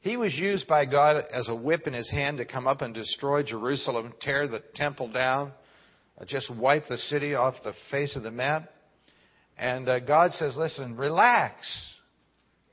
He 0.00 0.18
was 0.18 0.34
used 0.34 0.68
by 0.68 0.84
God 0.84 1.24
as 1.32 1.48
a 1.48 1.54
whip 1.54 1.86
in 1.86 1.94
his 1.94 2.10
hand 2.10 2.36
to 2.36 2.44
come 2.44 2.66
up 2.66 2.82
and 2.82 2.92
destroy 2.92 3.42
Jerusalem, 3.42 4.12
tear 4.20 4.46
the 4.46 4.62
temple 4.74 5.10
down, 5.10 5.54
uh, 6.20 6.26
just 6.26 6.54
wipe 6.54 6.86
the 6.86 6.98
city 6.98 7.34
off 7.34 7.54
the 7.64 7.72
face 7.90 8.14
of 8.14 8.24
the 8.24 8.30
map. 8.30 8.70
And 9.56 9.88
uh, 9.88 10.00
God 10.00 10.32
says, 10.32 10.54
listen, 10.54 10.98
relax. 10.98 11.66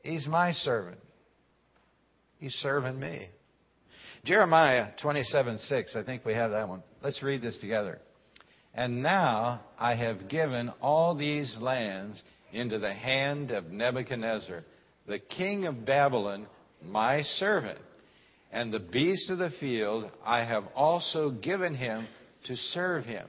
He's 0.03 0.27
my 0.27 0.51
servant. 0.51 0.99
He's 2.39 2.55
serving 2.55 2.99
me. 2.99 3.29
Jeremiah 4.25 4.87
27 5.01 5.59
6, 5.59 5.95
I 5.95 6.03
think 6.03 6.25
we 6.25 6.33
have 6.33 6.51
that 6.51 6.67
one. 6.67 6.83
Let's 7.01 7.23
read 7.23 7.41
this 7.41 7.57
together. 7.59 8.01
And 8.73 9.03
now 9.03 9.61
I 9.77 9.95
have 9.95 10.29
given 10.29 10.71
all 10.81 11.15
these 11.15 11.57
lands 11.59 12.21
into 12.53 12.79
the 12.79 12.93
hand 12.93 13.51
of 13.51 13.65
Nebuchadnezzar, 13.65 14.63
the 15.07 15.19
king 15.19 15.65
of 15.65 15.85
Babylon, 15.85 16.47
my 16.83 17.21
servant. 17.21 17.79
And 18.51 18.71
the 18.71 18.79
beast 18.79 19.29
of 19.29 19.37
the 19.37 19.51
field 19.59 20.11
I 20.25 20.43
have 20.43 20.65
also 20.75 21.31
given 21.31 21.75
him 21.75 22.07
to 22.45 22.55
serve 22.55 23.05
him. 23.05 23.27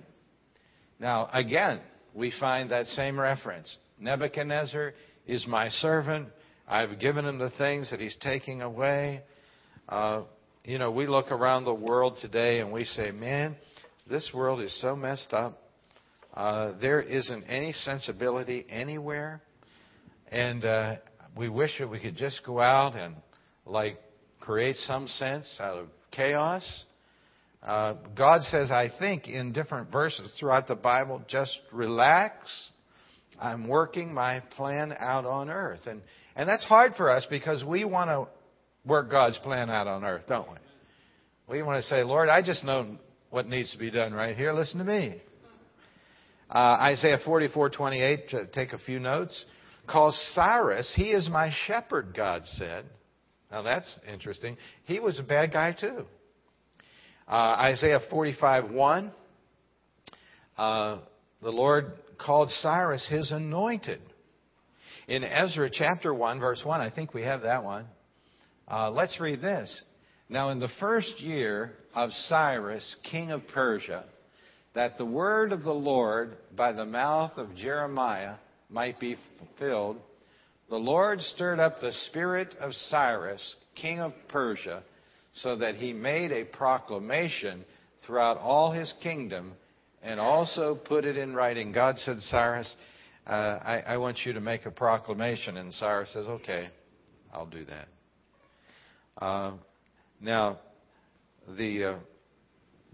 Now, 0.99 1.29
again, 1.33 1.81
we 2.15 2.33
find 2.39 2.71
that 2.71 2.87
same 2.87 3.19
reference. 3.19 3.77
Nebuchadnezzar 4.01 4.95
is 5.27 5.47
my 5.47 5.69
servant. 5.69 6.29
I've 6.69 6.99
given 6.99 7.27
him 7.27 7.39
the 7.39 7.51
things 7.51 7.91
that 7.91 8.01
he's 8.01 8.17
taking 8.21 8.63
away. 8.63 9.23
Uh, 9.89 10.23
you 10.65 10.79
know, 10.79 10.91
we 10.91 11.07
look 11.07 11.31
around 11.31 11.65
the 11.65 11.75
world 11.75 12.19
today 12.21 12.61
and 12.61 12.73
we 12.73 12.85
say, 12.85 13.11
man, 13.11 13.57
this 14.09 14.31
world 14.35 14.61
is 14.61 14.79
so 14.81 14.97
messed 14.97 15.33
up. 15.33 15.59
Uh, 16.35 16.73
there 16.81 17.01
isn't 17.01 17.45
any 17.45 17.73
sensibility 17.73 18.67
anywhere. 18.69 19.41
And 20.31 20.65
uh, 20.65 20.97
we 21.37 21.49
wish 21.49 21.71
that 21.79 21.89
we 21.89 22.01
could 22.01 22.17
just 22.17 22.43
go 22.45 22.61
out 22.61 22.97
and, 22.97 23.17
like, 23.67 24.01
create 24.41 24.77
some 24.77 25.07
sense 25.07 25.59
out 25.61 25.79
of 25.79 25.87
chaos. 26.11 26.85
Uh, 27.63 27.95
God 28.17 28.43
says, 28.45 28.71
I 28.71 28.91
think, 28.99 29.29
in 29.29 29.53
different 29.53 29.93
verses 29.93 30.33
throughout 30.41 30.67
the 30.67 30.75
Bible, 30.75 31.23
just 31.29 31.57
relax. 31.71 32.35
I'm 33.39 33.69
working 33.69 34.13
my 34.13 34.41
plan 34.57 34.95
out 34.99 35.25
on 35.27 35.49
earth. 35.49 35.87
And, 35.87 36.03
and 36.35 36.49
that's 36.49 36.65
hard 36.65 36.95
for 36.97 37.11
us 37.11 37.27
because 37.31 37.63
we 37.63 37.85
want 37.85 38.09
to 38.09 38.27
work 38.89 39.11
God's 39.11 39.39
plan 39.39 39.71
out 39.71 39.87
on 39.87 40.03
earth, 40.03 40.25
don't 40.27 40.49
we? 40.51 40.57
We 41.49 41.63
want 41.63 41.83
to 41.83 41.89
say, 41.89 42.03
Lord, 42.03 42.29
I 42.29 42.43
just 42.43 42.65
know 42.65 42.97
what 43.33 43.49
needs 43.49 43.73
to 43.73 43.79
be 43.79 43.91
done 43.91 44.12
right 44.12 44.37
here. 44.37 44.53
Listen 44.53 44.79
to 44.79 44.85
me. 44.85 45.19
Uh, 46.51 46.77
Isaiah 46.83 47.19
44:28. 47.27 48.29
To 48.29 48.47
take 48.49 48.75
a 48.75 48.79
few 48.79 49.01
notes. 49.01 49.47
Calls 49.87 50.15
Cyrus, 50.35 50.93
he 50.95 51.11
is 51.11 51.29
my 51.31 51.51
shepherd. 51.67 52.15
God 52.15 52.43
said. 52.45 52.85
Now 53.51 53.62
that's 53.62 53.99
interesting. 54.07 54.59
He 54.85 55.01
was 55.01 55.19
a 55.19 55.23
bad 55.23 55.51
guy 55.51 55.73
too. 55.73 56.05
Uh, 57.27 57.57
Isaiah 57.59 58.01
45:1. 58.11 59.12
Uh, 60.59 60.99
the 61.41 61.51
Lord 61.51 61.93
called 62.19 62.51
Cyrus 62.51 63.09
his 63.09 63.33
anointed. 63.33 64.03
In 65.09 65.25
Ezra 65.25 65.71
chapter 65.73 66.12
1, 66.12 66.39
verse 66.39 66.62
1, 66.62 66.81
I 66.83 66.91
think 66.91 67.15
we 67.15 67.23
have 67.23 67.43
that 67.43 67.65
one. 67.65 67.87
Uh, 68.71 68.91
let's 68.91 69.19
read 69.19 69.41
this. 69.41 69.83
Now, 70.29 70.51
in 70.51 70.61
the 70.61 70.69
first 70.79 71.19
year 71.19 71.73
of 71.95 72.11
Cyrus, 72.29 72.97
king 73.11 73.31
of 73.31 73.47
Persia, 73.49 74.05
that 74.75 74.97
the 74.99 75.05
word 75.05 75.53
of 75.53 75.63
the 75.63 75.75
Lord 75.75 76.37
by 76.57 76.73
the 76.73 76.87
mouth 76.87 77.33
of 77.37 77.55
Jeremiah 77.55 78.37
might 78.71 78.99
be 78.99 79.17
fulfilled, 79.39 79.99
the 80.71 80.77
Lord 80.77 81.21
stirred 81.21 81.59
up 81.59 81.81
the 81.81 81.93
spirit 82.09 82.55
of 82.59 82.73
Cyrus, 82.73 83.57
king 83.75 84.01
of 84.01 84.13
Persia, 84.29 84.83
so 85.35 85.57
that 85.57 85.77
he 85.77 85.93
made 85.93 86.33
a 86.33 86.45
proclamation 86.45 87.65
throughout 88.07 88.39
all 88.39 88.73
his 88.73 88.93
kingdom 89.03 89.53
and 90.03 90.19
also 90.19 90.75
put 90.75 91.05
it 91.05 91.17
in 91.17 91.35
writing. 91.35 91.73
God 91.73 91.99
said, 91.99 92.19
Cyrus, 92.21 92.75
uh, 93.27 93.31
I, 93.31 93.83
I 93.87 93.97
want 93.99 94.19
you 94.25 94.33
to 94.33 94.41
make 94.41 94.67
a 94.67 94.71
proclamation. 94.71 95.57
And 95.57 95.73
Cyrus 95.73 96.13
says, 96.13 96.27
okay, 96.27 96.69
I'll 97.33 97.47
do 97.47 97.65
that. 97.67 99.25
Uh, 99.25 99.53
now, 100.21 100.59
the 101.57 101.85
uh, 101.85 101.99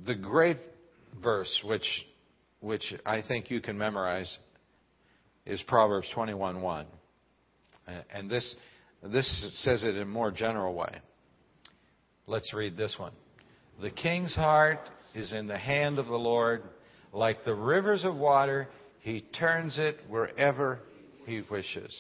the 0.07 0.14
great 0.14 0.59
verse 1.23 1.61
which 1.64 1.87
which 2.61 2.95
I 3.07 3.23
think 3.23 3.50
you 3.50 3.61
can 3.61 3.78
memorize 3.78 4.37
is 5.47 5.62
Proverbs 5.67 6.09
21:1, 6.14 6.87
and 8.12 8.31
this 8.31 8.55
this 9.02 9.62
says 9.64 9.85
it 9.85 9.97
in 9.97 10.02
a 10.02 10.07
more 10.07 10.31
general 10.31 10.75
way. 10.75 11.00
Let's 12.26 12.52
read 12.52 12.76
this 12.76 12.95
one. 12.99 13.12
The 13.81 13.90
king's 13.90 14.35
heart 14.35 14.81
is 15.14 15.33
in 15.33 15.47
the 15.47 15.59
hand 15.59 15.99
of 15.99 16.07
the 16.07 16.17
Lord, 16.17 16.62
like 17.12 17.45
the 17.45 17.55
rivers 17.55 18.05
of 18.05 18.17
water. 18.17 18.69
He 19.00 19.21
turns 19.21 19.78
it 19.78 20.00
wherever 20.09 20.81
he 21.25 21.43
wishes. 21.49 21.97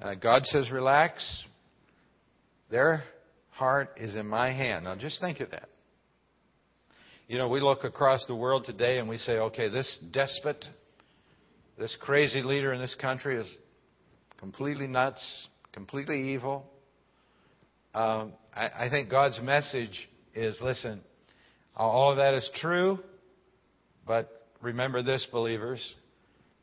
Uh, 0.00 0.14
God 0.14 0.44
says, 0.46 0.70
relax. 0.70 1.44
There 2.70 3.02
heart 3.60 3.98
is 3.98 4.16
in 4.16 4.26
my 4.26 4.50
hand. 4.52 4.86
Now 4.86 4.96
just 4.96 5.20
think 5.20 5.40
of 5.40 5.50
that. 5.50 5.68
You 7.28 7.36
know, 7.36 7.48
we 7.48 7.60
look 7.60 7.84
across 7.84 8.24
the 8.26 8.34
world 8.34 8.64
today 8.64 8.98
and 8.98 9.06
we 9.06 9.18
say, 9.18 9.32
okay, 9.32 9.68
this 9.68 9.98
despot, 10.10 10.64
this 11.78 11.94
crazy 12.00 12.42
leader 12.42 12.72
in 12.72 12.80
this 12.80 12.94
country 12.98 13.36
is 13.36 13.46
completely 14.38 14.86
nuts, 14.86 15.46
completely 15.72 16.32
evil. 16.32 16.64
Um, 17.94 18.32
I, 18.54 18.86
I 18.86 18.88
think 18.88 19.10
God's 19.10 19.38
message 19.42 20.08
is 20.34 20.58
listen, 20.62 21.02
all 21.76 22.12
of 22.12 22.16
that 22.16 22.32
is 22.32 22.50
true, 22.62 22.98
but 24.06 24.48
remember 24.62 25.02
this, 25.02 25.26
believers. 25.30 25.82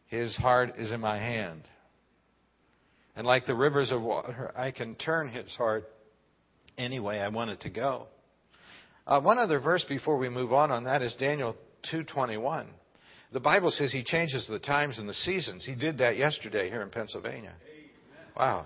His 0.07 0.35
heart 0.35 0.79
is 0.79 0.91
in 0.91 0.99
my 0.99 1.19
hand. 1.19 1.61
And 3.15 3.27
like 3.27 3.45
the 3.45 3.53
rivers 3.53 3.91
of 3.91 4.01
water, 4.01 4.51
I 4.57 4.71
can 4.71 4.95
turn 4.95 5.29
his 5.29 5.55
heart 5.55 5.85
any 6.77 6.99
way 6.99 7.19
I 7.19 7.29
want 7.29 7.51
it 7.51 7.61
to 7.61 7.69
go. 7.69 8.07
Uh, 9.05 9.21
one 9.21 9.37
other 9.37 9.59
verse 9.59 9.85
before 9.87 10.17
we 10.17 10.29
move 10.29 10.51
on 10.51 10.71
on 10.71 10.83
that 10.83 11.01
is 11.01 11.15
Daniel 11.15 11.55
2:21. 11.91 12.67
The 13.31 13.39
Bible 13.39 13.71
says 13.71 13.91
he 13.91 14.03
changes 14.03 14.47
the 14.47 14.59
times 14.59 14.99
and 14.99 15.07
the 15.07 15.13
seasons. 15.13 15.65
He 15.65 15.75
did 15.75 15.97
that 15.97 16.17
yesterday 16.17 16.69
here 16.69 16.81
in 16.81 16.89
Pennsylvania. 16.89 17.53
Wow. 18.37 18.65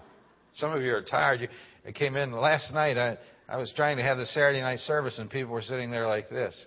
Some 0.53 0.71
of 0.71 0.81
you 0.81 0.93
are 0.93 1.01
tired. 1.01 1.41
You, 1.41 1.47
I 1.87 1.91
came 1.91 2.15
in 2.15 2.31
last 2.31 2.73
night. 2.73 2.97
I, 2.97 3.17
I 3.47 3.57
was 3.57 3.71
trying 3.75 3.97
to 3.97 4.03
have 4.03 4.17
the 4.17 4.25
Saturday 4.27 4.61
night 4.61 4.79
service, 4.79 5.17
and 5.17 5.29
people 5.29 5.51
were 5.51 5.61
sitting 5.61 5.89
there 5.89 6.07
like 6.07 6.29
this. 6.29 6.65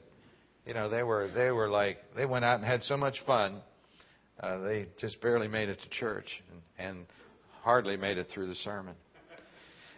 You 0.67 0.75
know, 0.75 0.89
they 0.89 1.03
were 1.03 1.29
they 1.35 1.51
were 1.51 1.69
like 1.69 1.99
they 2.17 2.27
went 2.27 2.45
out 2.45 2.57
and 2.57 2.65
had 2.65 2.83
so 2.83 2.97
much 2.97 3.23
fun. 3.27 3.61
Uh, 4.41 4.59
they 4.59 4.87
just 4.99 5.21
barely 5.21 5.47
made 5.47 5.69
it 5.69 5.79
to 5.81 5.89
church 5.91 6.43
and, 6.51 6.89
and 6.89 7.07
hardly 7.63 7.97
made 7.97 8.19
it 8.19 8.27
through 8.33 8.49
the 8.49 8.55
sermon. 8.57 8.95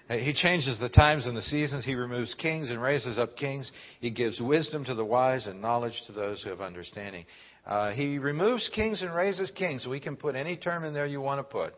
He 0.08 0.32
changes 0.34 0.78
the 0.78 0.88
times 0.88 1.26
and 1.26 1.36
the 1.36 1.42
seasons. 1.42 1.84
He 1.84 1.96
removes 1.96 2.32
kings 2.34 2.70
and 2.70 2.80
raises 2.80 3.18
up 3.18 3.36
kings. 3.36 3.72
He 4.00 4.10
gives 4.10 4.40
wisdom 4.40 4.84
to 4.84 4.94
the 4.94 5.04
wise 5.04 5.46
and 5.46 5.60
knowledge 5.60 6.00
to 6.06 6.12
those 6.12 6.40
who 6.42 6.50
have 6.50 6.60
understanding. 6.60 7.24
Uh, 7.66 7.90
he 7.90 8.18
removes 8.18 8.70
kings 8.72 9.02
and 9.02 9.12
raises 9.12 9.50
kings. 9.50 9.84
We 9.84 9.98
can 9.98 10.16
put 10.16 10.36
any 10.36 10.56
term 10.56 10.84
in 10.84 10.94
there 10.94 11.06
you 11.06 11.20
want 11.20 11.40
to 11.40 11.44
put. 11.44 11.74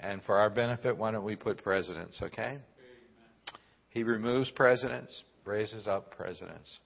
And 0.00 0.20
for 0.24 0.38
our 0.38 0.50
benefit, 0.50 0.96
why 0.96 1.12
don't 1.12 1.24
we 1.24 1.36
put 1.36 1.62
presidents, 1.62 2.18
okay? 2.20 2.58
He 3.90 4.02
removes 4.02 4.50
presidents, 4.50 5.22
raises 5.44 5.86
up 5.86 6.16
presidents. 6.16 6.78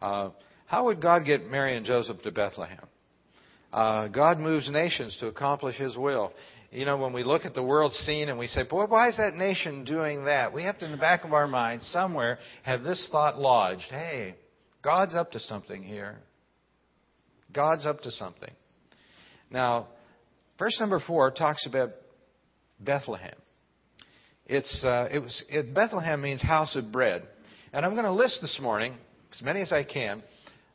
Uh, 0.00 0.30
how 0.66 0.84
would 0.84 1.02
God 1.02 1.24
get 1.24 1.46
Mary 1.46 1.76
and 1.76 1.84
Joseph 1.84 2.22
to 2.22 2.30
Bethlehem? 2.30 2.86
Uh, 3.72 4.08
God 4.08 4.38
moves 4.38 4.70
nations 4.70 5.16
to 5.20 5.26
accomplish 5.26 5.76
His 5.76 5.96
will. 5.96 6.32
You 6.72 6.84
know, 6.84 6.98
when 6.98 7.12
we 7.12 7.24
look 7.24 7.44
at 7.44 7.54
the 7.54 7.62
world 7.62 7.92
scene 7.92 8.28
and 8.28 8.38
we 8.38 8.46
say, 8.46 8.62
boy, 8.62 8.86
why 8.86 9.08
is 9.08 9.16
that 9.16 9.34
nation 9.34 9.84
doing 9.84 10.26
that? 10.26 10.52
We 10.52 10.62
have 10.62 10.78
to, 10.78 10.84
in 10.84 10.92
the 10.92 10.98
back 10.98 11.24
of 11.24 11.32
our 11.32 11.48
minds, 11.48 11.84
somewhere, 11.86 12.38
have 12.62 12.82
this 12.82 13.08
thought 13.10 13.38
lodged. 13.38 13.90
Hey, 13.90 14.36
God's 14.82 15.16
up 15.16 15.32
to 15.32 15.40
something 15.40 15.82
here. 15.82 16.18
God's 17.52 17.86
up 17.86 18.02
to 18.02 18.12
something. 18.12 18.52
Now, 19.50 19.88
verse 20.60 20.78
number 20.78 21.02
four 21.04 21.32
talks 21.32 21.66
about 21.66 21.90
Bethlehem. 22.78 23.34
It's, 24.46 24.84
uh, 24.84 25.08
it 25.12 25.18
was, 25.18 25.42
it, 25.48 25.74
Bethlehem 25.74 26.22
means 26.22 26.40
house 26.40 26.76
of 26.76 26.92
bread. 26.92 27.26
And 27.72 27.84
I'm 27.84 27.94
going 27.94 28.04
to 28.04 28.12
list 28.12 28.38
this 28.42 28.58
morning, 28.62 28.96
as 29.32 29.42
many 29.42 29.60
as 29.60 29.72
I 29.72 29.82
can, 29.82 30.22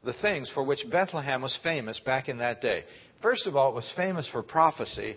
the 0.04 0.14
things 0.22 0.52
for 0.54 0.64
which 0.64 0.80
Bethlehem 0.92 1.42
was 1.42 1.58
famous 1.64 2.02
back 2.06 2.28
in 2.28 2.40
that 2.40 2.60
day. 2.60 2.84
First 3.22 3.48
of 3.48 3.56
all, 3.56 3.72
it 3.72 3.76
was 3.76 3.90
famous 3.96 4.28
for 4.32 4.44
prophecy. 4.44 5.16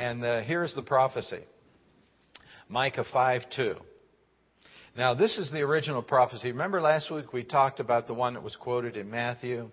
And 0.00 0.24
uh, 0.24 0.40
here's 0.40 0.74
the 0.74 0.80
prophecy 0.80 1.42
Micah 2.70 3.04
5 3.12 3.42
2. 3.54 3.74
Now, 4.96 5.12
this 5.12 5.36
is 5.36 5.52
the 5.52 5.60
original 5.60 6.00
prophecy. 6.00 6.52
Remember 6.52 6.80
last 6.80 7.10
week 7.10 7.34
we 7.34 7.44
talked 7.44 7.80
about 7.80 8.06
the 8.06 8.14
one 8.14 8.32
that 8.32 8.42
was 8.42 8.56
quoted 8.56 8.96
in 8.96 9.10
Matthew? 9.10 9.68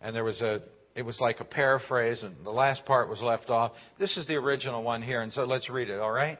And 0.00 0.16
there 0.16 0.24
was 0.24 0.40
a, 0.42 0.62
it 0.96 1.02
was 1.02 1.20
like 1.20 1.38
a 1.38 1.44
paraphrase, 1.44 2.24
and 2.24 2.34
the 2.44 2.50
last 2.50 2.84
part 2.86 3.08
was 3.08 3.22
left 3.22 3.48
off. 3.48 3.70
This 4.00 4.16
is 4.16 4.26
the 4.26 4.34
original 4.34 4.82
one 4.82 5.00
here, 5.00 5.22
and 5.22 5.32
so 5.32 5.44
let's 5.44 5.70
read 5.70 5.90
it, 5.90 6.00
all 6.00 6.10
right? 6.10 6.38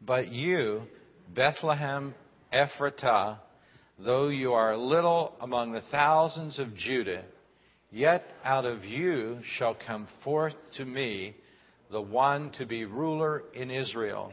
But 0.00 0.32
you, 0.32 0.84
Bethlehem 1.34 2.14
Ephratah, 2.54 3.36
though 3.98 4.28
you 4.28 4.54
are 4.54 4.78
little 4.78 5.34
among 5.42 5.72
the 5.72 5.82
thousands 5.90 6.58
of 6.58 6.74
Judah, 6.74 7.22
yet 7.90 8.24
out 8.42 8.64
of 8.64 8.86
you 8.86 9.40
shall 9.58 9.76
come 9.86 10.08
forth 10.24 10.54
to 10.78 10.86
me 10.86 11.36
the 11.90 12.00
one 12.00 12.50
to 12.58 12.66
be 12.66 12.84
ruler 12.84 13.42
in 13.54 13.70
Israel, 13.70 14.32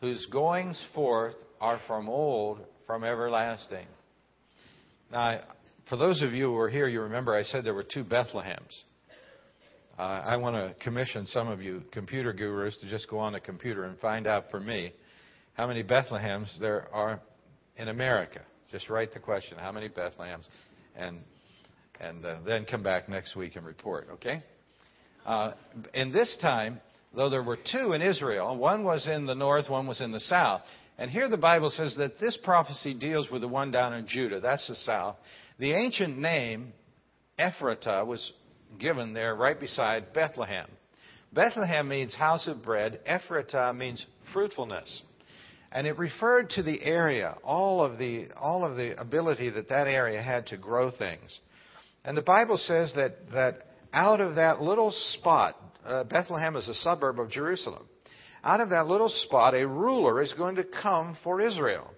whose 0.00 0.24
goings 0.26 0.82
forth 0.94 1.34
are 1.60 1.80
from 1.86 2.08
old, 2.08 2.60
from 2.86 3.04
everlasting. 3.04 3.86
Now, 5.10 5.40
for 5.88 5.96
those 5.96 6.22
of 6.22 6.32
you 6.32 6.46
who 6.46 6.52
were 6.52 6.70
here, 6.70 6.88
you 6.88 7.02
remember 7.02 7.34
I 7.34 7.42
said 7.42 7.64
there 7.64 7.74
were 7.74 7.82
two 7.82 8.04
Bethlehems. 8.04 8.82
Uh, 9.98 10.02
I 10.02 10.36
want 10.36 10.56
to 10.56 10.74
commission 10.82 11.26
some 11.26 11.48
of 11.48 11.60
you 11.60 11.82
computer 11.92 12.32
gurus 12.32 12.76
to 12.80 12.88
just 12.88 13.10
go 13.10 13.18
on 13.18 13.34
the 13.34 13.40
computer 13.40 13.84
and 13.84 13.98
find 13.98 14.26
out 14.26 14.50
for 14.50 14.58
me 14.58 14.92
how 15.54 15.66
many 15.66 15.82
Bethlehems 15.82 16.48
there 16.58 16.88
are 16.94 17.20
in 17.76 17.88
America. 17.88 18.40
Just 18.70 18.88
write 18.88 19.12
the 19.12 19.20
question, 19.20 19.58
how 19.58 19.70
many 19.70 19.88
Bethlehems? 19.88 20.44
And, 20.96 21.18
and 22.00 22.24
uh, 22.24 22.36
then 22.46 22.64
come 22.64 22.82
back 22.82 23.08
next 23.08 23.36
week 23.36 23.56
and 23.56 23.66
report, 23.66 24.08
okay? 24.12 24.42
Uh, 25.26 25.52
in 25.92 26.10
this 26.10 26.36
time, 26.40 26.80
though 27.14 27.30
there 27.30 27.42
were 27.42 27.58
two 27.70 27.92
in 27.92 28.02
Israel, 28.02 28.56
one 28.56 28.84
was 28.84 29.06
in 29.06 29.26
the 29.26 29.34
north, 29.34 29.68
one 29.68 29.86
was 29.86 30.00
in 30.00 30.12
the 30.12 30.20
south. 30.20 30.62
And 30.98 31.10
here 31.10 31.28
the 31.28 31.36
Bible 31.36 31.70
says 31.70 31.96
that 31.96 32.20
this 32.20 32.36
prophecy 32.42 32.94
deals 32.94 33.30
with 33.30 33.40
the 33.40 33.48
one 33.48 33.70
down 33.70 33.94
in 33.94 34.06
Judah. 34.06 34.40
That's 34.40 34.66
the 34.68 34.74
south. 34.74 35.16
The 35.58 35.72
ancient 35.72 36.18
name, 36.18 36.72
Ephratah, 37.38 38.06
was 38.06 38.32
given 38.78 39.12
there 39.12 39.34
right 39.34 39.58
beside 39.58 40.12
Bethlehem. 40.12 40.68
Bethlehem 41.32 41.88
means 41.88 42.14
house 42.14 42.46
of 42.46 42.62
bread. 42.62 43.00
Ephratah 43.06 43.76
means 43.76 44.04
fruitfulness 44.32 45.02
and 45.74 45.86
it 45.86 45.98
referred 45.98 46.50
to 46.50 46.62
the 46.62 46.82
area, 46.82 47.34
all 47.42 47.82
of 47.82 47.98
the, 47.98 48.26
all 48.36 48.64
of 48.64 48.76
the 48.76 48.98
ability 49.00 49.50
that 49.50 49.70
that 49.70 49.86
area 49.86 50.20
had 50.20 50.46
to 50.46 50.56
grow 50.56 50.90
things. 50.90 51.40
And 52.04 52.16
the 52.16 52.22
Bible 52.22 52.58
says 52.58 52.92
that, 52.96 53.16
that 53.32 53.66
out 53.92 54.20
of 54.20 54.36
that 54.36 54.60
little 54.60 54.90
spot, 54.90 55.56
uh, 55.84 56.04
Bethlehem 56.04 56.56
is 56.56 56.68
a 56.68 56.74
suburb 56.74 57.18
of 57.18 57.30
Jerusalem, 57.30 57.86
out 58.44 58.60
of 58.60 58.70
that 58.70 58.86
little 58.86 59.08
spot, 59.08 59.54
a 59.54 59.66
ruler 59.66 60.20
is 60.20 60.32
going 60.34 60.56
to 60.56 60.64
come 60.64 61.16
for 61.22 61.40
Israel. 61.40 61.90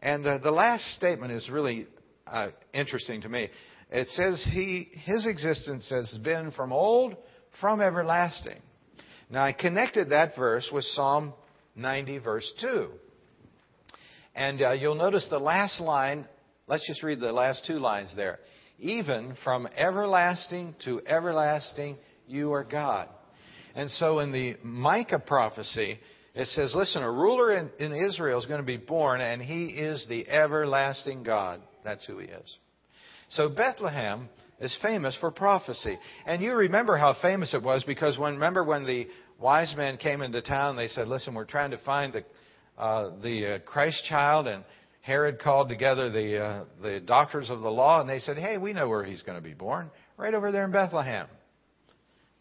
And 0.00 0.26
uh, 0.26 0.38
the 0.38 0.50
last 0.50 0.84
statement 0.94 1.32
is 1.32 1.48
really 1.50 1.86
uh, 2.26 2.48
interesting 2.72 3.22
to 3.22 3.28
me. 3.28 3.48
It 3.90 4.06
says 4.08 4.46
he, 4.52 4.88
his 5.04 5.26
existence 5.26 5.88
has 5.90 6.16
been 6.22 6.52
from 6.52 6.72
old, 6.72 7.16
from 7.60 7.80
everlasting. 7.80 8.60
Now 9.30 9.44
I 9.44 9.52
connected 9.52 10.10
that 10.10 10.36
verse 10.36 10.68
with 10.72 10.84
Psalm 10.84 11.34
90, 11.74 12.18
verse 12.18 12.52
2. 12.60 12.88
And 14.36 14.62
uh, 14.62 14.72
you'll 14.72 14.94
notice 14.94 15.26
the 15.28 15.38
last 15.38 15.80
line, 15.80 16.28
let's 16.66 16.86
just 16.86 17.02
read 17.02 17.20
the 17.20 17.32
last 17.32 17.64
two 17.66 17.78
lines 17.78 18.12
there. 18.14 18.38
Even 18.78 19.36
from 19.42 19.68
everlasting 19.76 20.74
to 20.84 21.00
everlasting, 21.06 21.96
you 22.26 22.52
are 22.52 22.64
God. 22.64 23.08
And 23.74 23.90
so 23.90 24.20
in 24.20 24.32
the 24.32 24.56
Micah 24.62 25.18
prophecy, 25.18 25.98
it 26.34 26.48
says, 26.48 26.74
listen, 26.76 27.02
a 27.02 27.10
ruler 27.10 27.56
in, 27.56 27.70
in 27.78 27.92
Israel 27.92 28.38
is 28.38 28.46
going 28.46 28.60
to 28.60 28.66
be 28.66 28.76
born, 28.76 29.20
and 29.20 29.40
he 29.40 29.66
is 29.66 30.04
the 30.08 30.28
everlasting 30.28 31.22
God. 31.22 31.60
That's 31.84 32.04
who 32.06 32.18
he 32.18 32.26
is. 32.26 32.56
So 33.30 33.48
Bethlehem 33.48 34.28
is 34.60 34.76
famous 34.82 35.16
for 35.20 35.30
prophecy. 35.30 35.98
And 36.26 36.42
you 36.42 36.54
remember 36.54 36.96
how 36.96 37.16
famous 37.20 37.54
it 37.54 37.62
was 37.62 37.84
because 37.84 38.18
when, 38.18 38.34
remember 38.34 38.64
when 38.64 38.84
the 38.84 39.08
wise 39.40 39.74
men 39.76 39.96
came 39.96 40.22
into 40.22 40.42
town, 40.42 40.76
they 40.76 40.88
said, 40.88 41.08
listen, 41.08 41.34
we're 41.34 41.44
trying 41.44 41.72
to 41.72 41.78
find 41.78 42.12
the, 42.12 42.24
uh, 42.80 43.10
the 43.22 43.54
uh, 43.54 43.58
Christ 43.60 44.04
child, 44.08 44.46
and 44.46 44.64
Herod 45.02 45.38
called 45.40 45.68
together 45.68 46.10
the, 46.10 46.40
uh, 46.40 46.64
the 46.82 47.00
doctors 47.00 47.50
of 47.50 47.60
the 47.60 47.70
law, 47.70 48.00
and 48.00 48.08
they 48.08 48.20
said, 48.20 48.38
hey, 48.38 48.58
we 48.58 48.72
know 48.72 48.88
where 48.88 49.04
he's 49.04 49.22
going 49.22 49.36
to 49.36 49.46
be 49.46 49.54
born, 49.54 49.90
right 50.16 50.34
over 50.34 50.50
there 50.50 50.64
in 50.64 50.72
Bethlehem. 50.72 51.26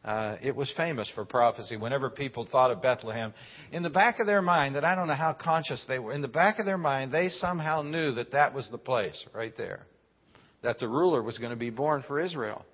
Uh, 0.03 0.35
it 0.41 0.53
was 0.53 0.71
famous 0.75 1.09
for 1.15 1.23
prophecy. 1.23 1.77
Whenever 1.77 2.09
people 2.09 2.45
thought 2.51 2.71
of 2.71 2.81
Bethlehem, 2.81 3.33
in 3.71 3.83
the 3.83 3.89
back 3.89 4.19
of 4.19 4.27
their 4.27 4.41
mind, 4.41 4.75
that 4.75 4.83
I 4.83 4.95
don't 4.95 5.07
know 5.07 5.13
how 5.13 5.31
conscious 5.33 5.83
they 5.87 5.97
were, 5.97 6.11
in 6.11 6.21
the 6.21 6.27
back 6.27 6.59
of 6.59 6.65
their 6.65 6.77
mind, 6.77 7.11
they 7.11 7.29
somehow 7.29 7.81
knew 7.83 8.13
that 8.15 8.33
that 8.33 8.53
was 8.53 8.67
the 8.69 8.77
place 8.77 9.23
right 9.33 9.55
there, 9.55 9.85
that 10.61 10.79
the 10.79 10.89
ruler 10.89 11.23
was 11.23 11.37
going 11.37 11.51
to 11.51 11.57
be 11.57 11.69
born 11.69 12.03
for 12.05 12.19
Israel. 12.19 12.65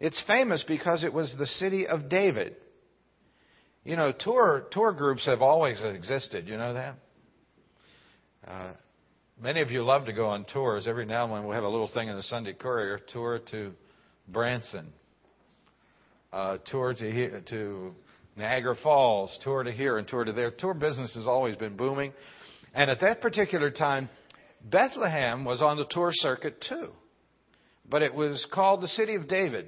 It's 0.00 0.22
famous 0.26 0.64
because 0.66 1.04
it 1.04 1.12
was 1.12 1.34
the 1.38 1.46
city 1.46 1.86
of 1.86 2.08
David. 2.08 2.56
You 3.84 3.96
know, 3.96 4.12
tour 4.12 4.66
tour 4.72 4.92
groups 4.92 5.26
have 5.26 5.42
always 5.42 5.82
existed. 5.82 6.48
You 6.48 6.56
know 6.56 6.74
that. 6.74 6.94
Uh, 8.46 8.72
many 9.40 9.60
of 9.60 9.70
you 9.70 9.82
love 9.82 10.06
to 10.06 10.12
go 10.12 10.28
on 10.28 10.46
tours. 10.52 10.86
Every 10.88 11.06
now 11.06 11.24
and 11.24 11.34
then 11.34 11.44
we'll 11.44 11.54
have 11.54 11.64
a 11.64 11.68
little 11.68 11.90
thing 11.92 12.08
in 12.08 12.16
the 12.16 12.22
Sunday 12.24 12.54
Courier 12.54 12.98
tour 13.12 13.40
to 13.52 13.72
Branson, 14.28 14.92
uh, 16.32 16.58
tour 16.66 16.94
to 16.94 17.10
here, 17.10 17.42
to 17.48 17.94
Niagara 18.36 18.76
Falls, 18.82 19.36
tour 19.42 19.62
to 19.62 19.72
here 19.72 19.98
and 19.98 20.06
tour 20.06 20.24
to 20.24 20.32
there. 20.32 20.50
Tour 20.50 20.74
business 20.74 21.14
has 21.14 21.26
always 21.26 21.56
been 21.56 21.76
booming, 21.76 22.12
and 22.74 22.90
at 22.90 23.00
that 23.00 23.20
particular 23.20 23.70
time, 23.70 24.08
Bethlehem 24.64 25.44
was 25.44 25.62
on 25.62 25.76
the 25.76 25.86
tour 25.90 26.10
circuit 26.12 26.64
too. 26.68 26.90
But 27.88 28.02
it 28.02 28.14
was 28.14 28.46
called 28.52 28.82
the 28.82 28.88
city 28.88 29.16
of 29.16 29.28
David 29.28 29.66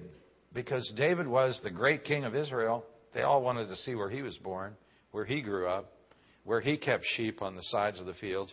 because 0.53 0.91
David 0.97 1.27
was 1.27 1.61
the 1.63 1.71
great 1.71 2.05
king 2.05 2.25
of 2.25 2.35
Israel. 2.35 2.85
They 3.15 3.23
all 3.23 3.43
wanted 3.43 3.69
to 3.69 3.77
see 3.77 3.95
where 3.95 4.11
he 4.11 4.23
was 4.23 4.37
born, 4.37 4.75
where 5.11 5.25
he 5.25 5.43
grew 5.43 5.67
up, 5.67 5.93
where 6.45 6.61
he 6.61 6.77
kept 6.77 7.05
sheep 7.17 7.43
on 7.43 7.57
the 7.57 7.63
sides 7.65 8.01
of 8.01 8.07
the 8.07 8.15
fields. 8.15 8.53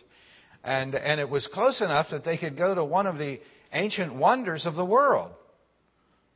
And, 0.64 0.94
and 0.94 1.20
it 1.20 1.28
was 1.28 1.48
close 1.52 1.80
enough 1.80 2.08
that 2.10 2.24
they 2.24 2.36
could 2.36 2.56
go 2.56 2.74
to 2.74 2.84
one 2.84 3.06
of 3.06 3.16
the 3.16 3.40
ancient 3.72 4.14
wonders 4.14 4.66
of 4.66 4.74
the 4.74 4.84
world, 4.84 5.32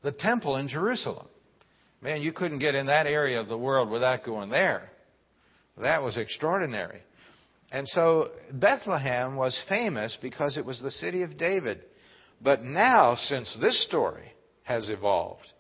the 0.03 0.13
temple 0.13 0.57
in 0.57 0.69
Jerusalem. 0.69 1.27
Man, 2.05 2.21
you 2.21 2.33
couldn't 2.33 2.59
get 2.59 2.75
in 2.75 2.85
that 2.87 3.07
area 3.07 3.41
of 3.41 3.49
the 3.49 3.57
world 3.57 3.89
without 3.89 4.25
going 4.25 4.51
there. 4.51 4.91
That 5.79 6.03
was 6.03 6.19
extraordinary. 6.19 7.01
And 7.73 7.89
so 7.89 8.29
Bethlehem 8.53 9.37
was 9.37 9.59
famous 9.71 10.17
because 10.21 10.59
it 10.59 10.67
was 10.67 10.81
the 10.83 10.91
city 10.91 11.23
of 11.23 11.39
David. 11.39 11.81
But 12.43 12.63
now, 12.63 13.15
since 13.17 13.57
this 13.59 13.83
story 13.87 14.31
has 14.65 14.91
evolved, 14.91 15.51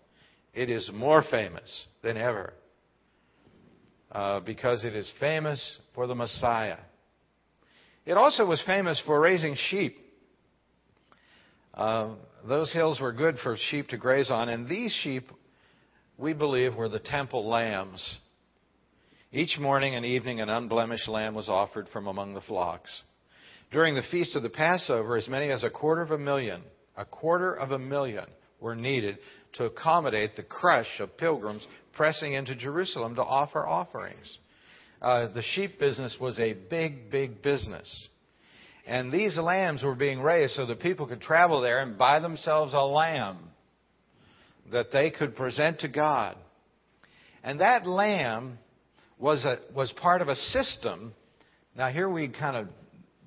it 0.52 0.68
is 0.68 0.90
more 0.92 1.24
famous 1.30 1.86
than 2.02 2.18
ever 2.18 2.52
uh, 4.12 4.40
because 4.40 4.84
it 4.84 4.94
is 4.94 5.10
famous 5.18 5.78
for 5.94 6.06
the 6.06 6.14
Messiah. 6.14 6.76
It 8.04 8.18
also 8.18 8.44
was 8.44 8.62
famous 8.66 9.02
for 9.06 9.18
raising 9.18 9.56
sheep. 9.70 9.96
Uh, 11.72 12.16
those 12.46 12.70
hills 12.70 13.00
were 13.00 13.14
good 13.14 13.38
for 13.42 13.56
sheep 13.70 13.88
to 13.88 13.96
graze 13.96 14.30
on, 14.30 14.50
and 14.50 14.68
these 14.68 14.92
sheep, 15.02 15.30
we 16.18 16.32
believe, 16.32 16.74
were 16.74 16.88
the 16.88 16.98
temple 16.98 17.48
lambs. 17.48 18.18
Each 19.32 19.58
morning 19.58 19.94
and 19.94 20.06
evening, 20.06 20.40
an 20.40 20.48
unblemished 20.48 21.08
lamb 21.08 21.34
was 21.34 21.48
offered 21.48 21.88
from 21.92 22.06
among 22.06 22.34
the 22.34 22.40
flocks. 22.42 23.02
During 23.72 23.96
the 23.96 24.02
feast 24.10 24.36
of 24.36 24.42
the 24.44 24.50
Passover, 24.50 25.16
as 25.16 25.26
many 25.26 25.50
as 25.50 25.64
a 25.64 25.70
quarter 25.70 26.02
of 26.02 26.12
a 26.12 26.18
million, 26.18 26.62
a 26.96 27.04
quarter 27.04 27.52
of 27.54 27.72
a 27.72 27.78
million 27.78 28.26
were 28.60 28.76
needed 28.76 29.18
to 29.54 29.64
accommodate 29.64 30.36
the 30.36 30.42
crush 30.42 31.00
of 31.00 31.16
pilgrims 31.16 31.66
pressing 31.92 32.34
into 32.34 32.54
Jerusalem 32.54 33.16
to 33.16 33.22
offer 33.22 33.66
offerings. 33.66 34.38
Uh, 35.02 35.28
the 35.32 35.42
sheep 35.42 35.78
business 35.78 36.16
was 36.20 36.38
a 36.38 36.54
big, 36.54 37.10
big 37.10 37.42
business. 37.42 38.08
And 38.86 39.10
these 39.10 39.36
lambs 39.36 39.82
were 39.82 39.94
being 39.94 40.20
raised 40.20 40.54
so 40.54 40.66
that 40.66 40.80
people 40.80 41.06
could 41.06 41.20
travel 41.20 41.60
there 41.60 41.80
and 41.80 41.98
buy 41.98 42.20
themselves 42.20 42.72
a 42.74 42.82
lamb 42.82 43.38
that 44.72 44.92
they 44.92 45.10
could 45.10 45.36
present 45.36 45.80
to 45.80 45.88
God. 45.88 46.36
And 47.42 47.60
that 47.60 47.86
lamb 47.86 48.58
was, 49.18 49.44
a, 49.44 49.58
was 49.74 49.92
part 49.92 50.22
of 50.22 50.28
a 50.28 50.36
system. 50.36 51.14
Now, 51.76 51.88
here 51.88 52.08
we 52.08 52.28
kind 52.28 52.56
of 52.56 52.68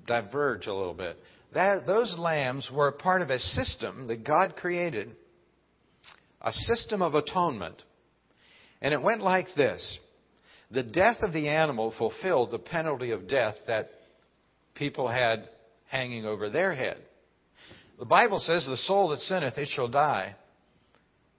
diverge 0.06 0.66
a 0.66 0.74
little 0.74 0.94
bit. 0.94 1.16
That, 1.54 1.86
those 1.86 2.14
lambs 2.18 2.68
were 2.72 2.90
part 2.92 3.22
of 3.22 3.30
a 3.30 3.38
system 3.38 4.08
that 4.08 4.24
God 4.24 4.56
created 4.56 5.14
a 6.40 6.52
system 6.52 7.02
of 7.02 7.14
atonement. 7.14 7.82
And 8.80 8.92
it 8.92 9.02
went 9.02 9.22
like 9.22 9.46
this 9.56 9.98
The 10.70 10.82
death 10.82 11.18
of 11.22 11.32
the 11.32 11.48
animal 11.48 11.94
fulfilled 11.96 12.50
the 12.50 12.58
penalty 12.58 13.12
of 13.12 13.28
death 13.28 13.54
that 13.66 13.90
people 14.74 15.08
had 15.08 15.48
hanging 15.88 16.26
over 16.26 16.50
their 16.50 16.74
head. 16.74 16.98
The 17.98 18.04
Bible 18.04 18.38
says, 18.40 18.66
The 18.66 18.76
soul 18.76 19.08
that 19.08 19.20
sinneth, 19.20 19.56
it 19.56 19.68
shall 19.68 19.88
die. 19.88 20.36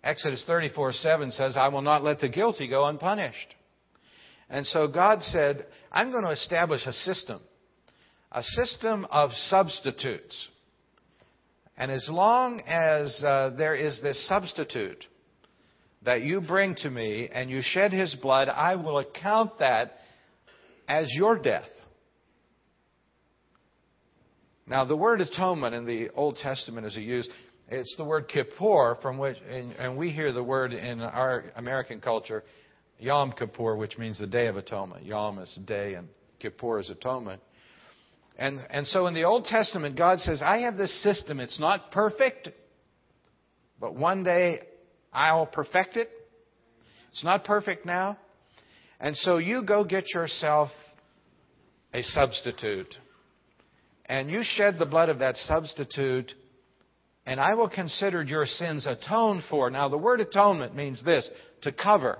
Exodus 0.03 0.43
34 0.47 0.93
7 0.93 1.31
says, 1.31 1.57
I 1.57 1.67
will 1.67 1.81
not 1.81 2.03
let 2.03 2.19
the 2.19 2.29
guilty 2.29 2.67
go 2.67 2.85
unpunished. 2.85 3.55
And 4.49 4.65
so 4.65 4.87
God 4.87 5.21
said, 5.21 5.65
I'm 5.91 6.11
going 6.11 6.23
to 6.23 6.31
establish 6.31 6.85
a 6.85 6.93
system, 6.93 7.41
a 8.31 8.43
system 8.43 9.05
of 9.11 9.31
substitutes. 9.47 10.47
And 11.77 11.91
as 11.91 12.07
long 12.11 12.61
as 12.67 13.23
uh, 13.23 13.51
there 13.57 13.75
is 13.75 14.01
this 14.01 14.27
substitute 14.27 15.05
that 16.03 16.21
you 16.21 16.41
bring 16.41 16.75
to 16.75 16.89
me 16.89 17.29
and 17.31 17.49
you 17.49 17.61
shed 17.61 17.93
his 17.93 18.15
blood, 18.15 18.49
I 18.49 18.75
will 18.75 18.99
account 18.99 19.59
that 19.59 19.99
as 20.87 21.07
your 21.13 21.37
death. 21.37 21.69
Now, 24.65 24.85
the 24.85 24.95
word 24.95 25.19
atonement 25.21 25.73
in 25.73 25.85
the 25.85 26.09
Old 26.11 26.37
Testament 26.37 26.85
is 26.85 26.95
used. 26.95 27.29
It's 27.71 27.95
the 27.97 28.03
word 28.03 28.27
kippur, 28.27 28.97
from 28.99 29.19
which, 29.19 29.37
and 29.47 29.95
we 29.95 30.09
hear 30.09 30.31
the 30.31 30.43
word 30.43 30.73
in 30.73 31.01
our 31.01 31.45
American 31.55 32.01
culture, 32.01 32.43
Yom 32.97 33.31
Kippur, 33.31 33.75
which 33.75 33.97
means 33.97 34.17
the 34.17 34.25
Day 34.25 34.47
of 34.47 34.57
Atonement. 34.57 35.05
Yom 35.05 35.37
is 35.37 35.57
day, 35.65 35.93
and 35.93 36.07
Kippur 36.39 36.79
is 36.79 36.89
atonement. 36.89 37.41
And, 38.39 38.65
and 38.71 38.87
so 38.87 39.05
in 39.05 39.13
the 39.13 39.23
Old 39.23 39.45
Testament, 39.45 39.97
God 39.97 40.19
says, 40.19 40.41
I 40.43 40.59
have 40.59 40.77
this 40.77 41.03
system. 41.03 41.39
It's 41.39 41.59
not 41.59 41.91
perfect, 41.91 42.49
but 43.79 43.93
one 43.93 44.23
day 44.23 44.61
I'll 45.13 45.45
perfect 45.45 45.95
it. 45.95 46.09
It's 47.11 47.23
not 47.23 47.43
perfect 47.43 47.85
now. 47.85 48.17
And 48.99 49.15
so 49.15 49.37
you 49.37 49.63
go 49.63 49.83
get 49.83 50.05
yourself 50.13 50.69
a 51.93 52.01
substitute. 52.01 52.95
And 54.05 54.31
you 54.31 54.41
shed 54.43 54.79
the 54.79 54.85
blood 54.85 55.09
of 55.09 55.19
that 55.19 55.35
substitute, 55.35 56.33
and 57.29 57.39
I 57.39 57.53
will 57.53 57.69
consider 57.69 58.23
your 58.23 58.47
sins 58.47 58.87
atoned 58.87 59.43
for. 59.51 59.69
Now, 59.69 59.87
the 59.87 59.99
word 59.99 60.19
atonement 60.19 60.75
means 60.75 61.03
this 61.05 61.29
to 61.61 61.71
cover. 61.71 62.17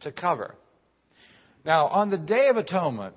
To 0.00 0.10
cover. 0.10 0.56
Now, 1.64 1.86
on 1.86 2.10
the 2.10 2.18
Day 2.18 2.48
of 2.48 2.56
Atonement, 2.56 3.14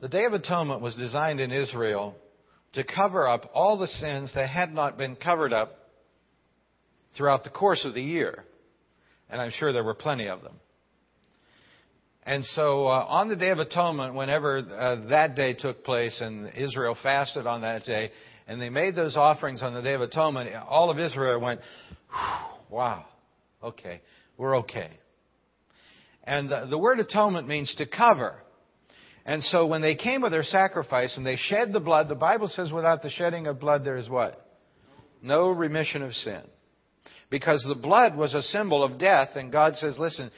the 0.00 0.08
Day 0.08 0.24
of 0.24 0.32
Atonement 0.32 0.80
was 0.80 0.96
designed 0.96 1.38
in 1.38 1.52
Israel 1.52 2.16
to 2.72 2.82
cover 2.82 3.28
up 3.28 3.50
all 3.52 3.76
the 3.76 3.88
sins 3.88 4.32
that 4.34 4.48
had 4.48 4.72
not 4.72 4.96
been 4.96 5.16
covered 5.16 5.52
up 5.52 5.76
throughout 7.14 7.44
the 7.44 7.50
course 7.50 7.84
of 7.84 7.92
the 7.92 8.00
year. 8.00 8.42
And 9.28 9.38
I'm 9.38 9.50
sure 9.50 9.74
there 9.74 9.84
were 9.84 9.92
plenty 9.92 10.28
of 10.28 10.40
them. 10.40 10.54
And 12.24 12.42
so 12.42 12.86
uh, 12.86 13.04
on 13.06 13.28
the 13.28 13.36
Day 13.36 13.50
of 13.50 13.58
Atonement, 13.58 14.14
whenever 14.14 14.58
uh, 14.58 15.08
that 15.10 15.34
day 15.34 15.52
took 15.52 15.84
place 15.84 16.22
and 16.22 16.54
Israel 16.56 16.96
fasted 17.02 17.46
on 17.46 17.60
that 17.60 17.84
day, 17.84 18.12
and 18.46 18.60
they 18.60 18.70
made 18.70 18.96
those 18.96 19.16
offerings 19.16 19.62
on 19.62 19.74
the 19.74 19.82
Day 19.82 19.94
of 19.94 20.00
Atonement, 20.00 20.50
all 20.68 20.90
of 20.90 20.98
Israel 20.98 21.40
went, 21.40 21.60
wow, 22.70 23.04
okay, 23.62 24.00
we're 24.36 24.58
okay. 24.58 24.90
And 26.24 26.48
the, 26.48 26.66
the 26.68 26.78
word 26.78 27.00
atonement 27.00 27.48
means 27.48 27.74
to 27.76 27.86
cover. 27.86 28.34
And 29.24 29.42
so 29.42 29.66
when 29.66 29.82
they 29.82 29.94
came 29.94 30.22
with 30.22 30.32
their 30.32 30.42
sacrifice 30.42 31.16
and 31.16 31.24
they 31.24 31.36
shed 31.36 31.72
the 31.72 31.80
blood, 31.80 32.08
the 32.08 32.14
Bible 32.14 32.48
says 32.48 32.72
without 32.72 33.02
the 33.02 33.10
shedding 33.10 33.46
of 33.46 33.60
blood 33.60 33.84
there 33.84 33.96
is 33.96 34.08
what? 34.08 34.44
No 35.22 35.50
remission 35.50 36.02
of 36.02 36.12
sin. 36.12 36.42
Because 37.30 37.64
the 37.66 37.80
blood 37.80 38.16
was 38.16 38.34
a 38.34 38.42
symbol 38.42 38.82
of 38.84 38.98
death, 38.98 39.30
and 39.36 39.50
God 39.50 39.76
says, 39.76 39.98
listen, 39.98 40.30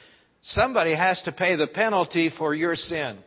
somebody 0.43 0.95
has 0.95 1.21
to 1.23 1.31
pay 1.31 1.55
the 1.55 1.67
penalty 1.67 2.31
for 2.37 2.55
your 2.55 2.75
sin. 2.75 3.17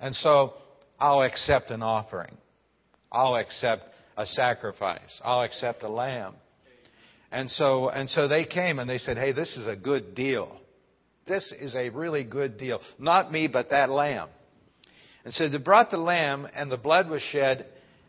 And 0.00 0.14
so 0.14 0.54
I'll 0.98 1.22
accept 1.22 1.70
an 1.70 1.82
offering. 1.82 2.36
I'll 3.10 3.36
accept 3.36 3.82
a 4.16 4.26
sacrifice. 4.26 5.20
I'll 5.22 5.42
accept 5.42 5.82
a 5.82 5.88
lamb. 5.88 6.34
And 7.30 7.50
so, 7.50 7.88
and 7.88 8.08
so 8.08 8.26
they 8.26 8.44
came 8.44 8.78
and 8.78 8.88
they 8.88 8.98
said, 8.98 9.16
hey, 9.16 9.32
this 9.32 9.56
is 9.56 9.66
a 9.66 9.76
good 9.76 10.14
deal. 10.14 10.56
This 11.26 11.52
is 11.60 11.74
a 11.74 11.90
really 11.90 12.24
good 12.24 12.58
deal. 12.58 12.80
Not 12.98 13.30
me, 13.30 13.48
but 13.48 13.70
that 13.70 13.90
lamb. 13.90 14.28
And 15.24 15.34
so 15.34 15.48
they 15.48 15.58
brought 15.58 15.90
the 15.90 15.98
lamb, 15.98 16.48
and 16.54 16.72
the 16.72 16.78
blood 16.78 17.10
was 17.10 17.20
shed, 17.20 17.66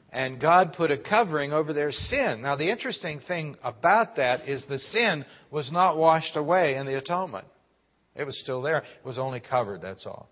and 0.10 0.40
God 0.40 0.74
put 0.78 0.90
a 0.90 0.98
covering 0.98 1.52
over 1.52 1.74
their 1.74 1.92
sin. 1.92 2.42
Now, 2.42 2.56
the 2.56 2.72
interesting 2.72 3.20
thing 3.28 3.58
about 3.62 4.16
that 4.16 4.48
is 4.48 4.66
the 4.70 4.80
sin 4.80 5.26
was 5.52 5.70
not 5.70 5.98
washed 5.98 6.38
away 6.38 6.76
in 6.76 6.86
the 6.86 6.98
atonement. 6.98 7.46
It 8.16 8.24
was 8.24 8.40
still 8.40 8.62
there. 8.62 8.78
It 8.78 9.06
was 9.06 9.18
only 9.18 9.42
covered, 9.42 9.82
that's 9.82 10.06
all. 10.06 10.30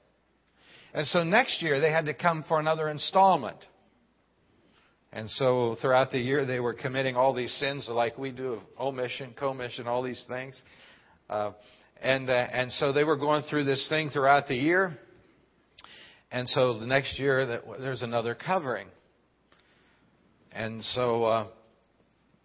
And 0.93 1.06
so 1.08 1.23
next 1.23 1.62
year 1.62 1.82
they 1.82 1.91
had 1.91 2.06
to 2.06 2.13
come 2.13 2.45
for 2.47 2.60
another 2.60 2.88
installment. 2.88 3.58
And 5.13 5.30
so 5.30 5.78
throughout 5.82 6.12
the 6.12 6.20
year 6.20 6.46
they 6.46 6.60
were 6.60 6.74
committing 6.74 7.15
all 7.15 7.34
these 7.34 7.54
sins 7.54 7.88
like 7.89 8.17
we 8.17 8.32
do 8.32 8.54
of 8.54 8.60
omission, 8.80 9.34
commission, 9.38 9.88
all 9.88 10.04
these 10.04 10.24
things. 10.28 10.60
Uh, 11.30 11.52
and, 12.02 12.30
uh, 12.30 12.34
and 12.52 12.72
so 12.74 12.93
they 12.93 13.04
were 13.04 13.17
going 13.17 13.43
through 13.50 13.63
this 13.63 13.88
thing 13.89 14.10
throughout 14.10 14.48
the 14.48 14.56
year. 14.56 14.98
And 16.32 16.48
so 16.50 16.78
the 16.78 16.86
next 16.86 17.17
year, 17.17 17.62
there's 17.80 18.02
another 18.02 18.36
covering. 18.36 18.88
And 20.52 20.84
so 20.84 21.24
uh, 21.24 21.48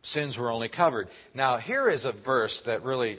sins 0.02 0.36
were 0.36 0.50
only 0.50 0.68
covered. 0.68 1.08
Now, 1.34 1.58
here 1.58 1.88
is 1.88 2.04
a 2.04 2.12
verse 2.24 2.62
that 2.66 2.84
really 2.84 3.18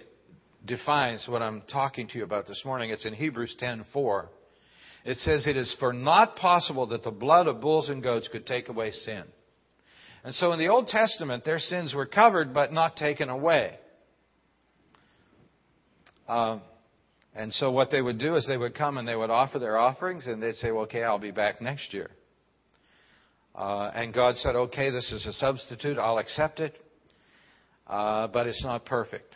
defines 0.66 1.26
what 1.28 1.42
I'm 1.42 1.64
talking 1.72 2.08
to 2.08 2.18
you 2.18 2.24
about 2.24 2.48
this 2.48 2.62
morning. 2.64 2.92
It's 2.92 3.06
in 3.06 3.14
Hebrews 3.14 3.56
10:4. 3.62 4.28
It 5.06 5.18
says, 5.18 5.48
"It 5.48 5.58
is 5.58 5.74
for 5.80 5.94
not 5.94 6.36
possible 6.36 6.88
that 6.88 7.04
the 7.04 7.12
blood 7.12 7.48
of 7.48 7.60
bulls 7.62 7.90
and 7.90 8.02
goats 8.02 8.28
could 8.30 8.46
take 8.46 8.70
away 8.70 8.92
sin." 8.92 9.24
And 10.24 10.34
so 10.34 10.54
in 10.54 10.60
the 10.60 10.70
Old 10.70 10.88
Testament, 10.88 11.44
their 11.44 11.60
sins 11.60 11.94
were 11.94 12.06
covered 12.06 12.54
but 12.54 12.72
not 12.72 12.96
taken 12.96 13.30
away. 13.30 13.78
Uh, 16.28 16.60
And 17.36 17.52
so 17.54 17.72
what 17.72 17.90
they 17.90 18.02
would 18.02 18.20
do 18.20 18.36
is 18.36 18.46
they 18.46 18.58
would 18.58 18.76
come 18.76 18.98
and 18.98 19.08
they 19.08 19.16
would 19.16 19.32
offer 19.32 19.58
their 19.58 19.78
offerings 19.78 20.28
and 20.28 20.42
they'd 20.42 20.56
say, 20.56 20.72
well, 20.72 20.84
okay, 20.84 21.04
I'll 21.04 21.20
be 21.20 21.32
back 21.32 21.62
next 21.62 21.94
year. 21.94 22.12
Uh, 23.56 23.92
and 23.94 24.14
God 24.14 24.38
said, 24.38 24.56
okay, 24.56 24.92
this 24.92 25.12
is 25.12 25.26
a 25.26 25.34
substitute. 25.34 25.98
I'll 25.98 26.20
accept 26.20 26.60
it. 26.60 26.76
Uh, 27.88 28.28
but 28.28 28.48
it's 28.48 28.64
not 28.64 28.86
perfect. 28.86 29.36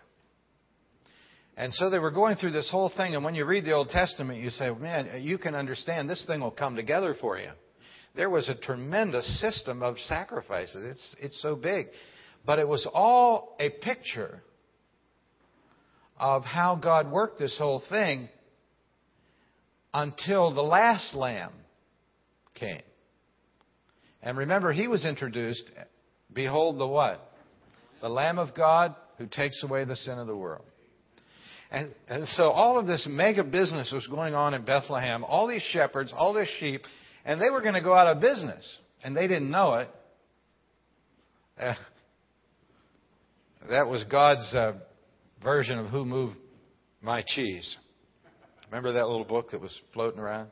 And 1.58 1.74
so 1.74 1.90
they 1.90 1.98
were 1.98 2.12
going 2.12 2.36
through 2.36 2.52
this 2.52 2.70
whole 2.70 2.92
thing. 2.96 3.16
And 3.16 3.24
when 3.24 3.34
you 3.34 3.44
read 3.44 3.66
the 3.66 3.72
Old 3.72 3.90
Testament, 3.90 4.42
you 4.42 4.52
say, 4.52 4.70
man, 4.72 5.24
you 5.24 5.40
can 5.40 5.56
understand 5.56 6.08
this 6.08 6.24
thing 6.28 6.40
will 6.40 6.52
come 6.52 6.76
together 6.76 7.16
for 7.20 7.40
you. 7.40 7.50
There 8.16 8.30
was 8.30 8.48
a 8.48 8.56
tremendous 8.56 9.42
system 9.42 9.82
of 9.82 9.98
sacrifices. 10.02 10.86
It's, 10.86 11.16
it's 11.20 11.42
so 11.42 11.56
big. 11.56 11.88
But 12.46 12.60
it 12.60 12.68
was 12.68 12.88
all 12.94 13.56
a 13.60 13.72
picture 13.72 14.44
of 16.20 16.44
how 16.44 16.76
God 16.76 17.12
worked 17.12 17.40
this 17.40 17.58
whole 17.58 17.82
thing 17.90 18.30
until 19.94 20.54
the 20.54 20.62
last 20.62 21.16
lamb 21.16 21.54
came. 22.54 22.82
And 24.22 24.38
remember, 24.38 24.72
he 24.72 24.88
was 24.88 25.06
introduced, 25.06 25.64
behold 26.32 26.80
the 26.80 26.88
what? 26.88 27.32
The 28.02 28.10
Lamb 28.10 28.38
of 28.38 28.54
God 28.54 28.96
who 29.18 29.26
takes 29.26 29.64
away 29.64 29.86
the 29.86 29.96
sin 29.96 30.20
of 30.20 30.28
the 30.28 30.38
world. 30.38 30.66
And, 31.70 31.94
and 32.08 32.28
so 32.30 32.44
all 32.44 32.80
of 32.80 32.88
this 32.88 33.06
mega 33.10 33.44
business 33.44 33.92
was 33.92 34.08
going 34.08 34.34
on 34.34 34.54
in 34.54 34.64
Bethlehem, 34.64 35.24
all 35.24 35.48
these 35.48 35.64
shepherds, 35.72 36.14
all 36.16 36.34
this 36.34 36.48
sheep, 36.60 36.82
and 37.26 37.42
they 37.42 37.50
were 37.50 37.62
going 37.62 37.74
to 37.74 37.82
go 37.82 37.94
out 37.94 38.08
of 38.08 38.22
business. 38.22 38.78
And 39.04 39.16
they 39.16 39.28
didn't 39.28 39.52
know 39.52 39.76
it. 39.76 39.90
Uh, 41.60 41.74
that 43.70 43.88
was 43.88 44.04
God's 44.06 44.54
uh, 44.54 44.74
version 45.44 45.78
of 45.78 45.88
Who 45.88 46.06
Moved 46.06 46.38
My 47.02 47.24
Cheese. 47.28 47.78
Remember 48.72 48.94
that 48.94 49.08
little 49.08 49.26
book 49.26 49.52
that 49.52 49.62
was 49.62 49.78
floating 49.94 50.20
around? 50.20 50.50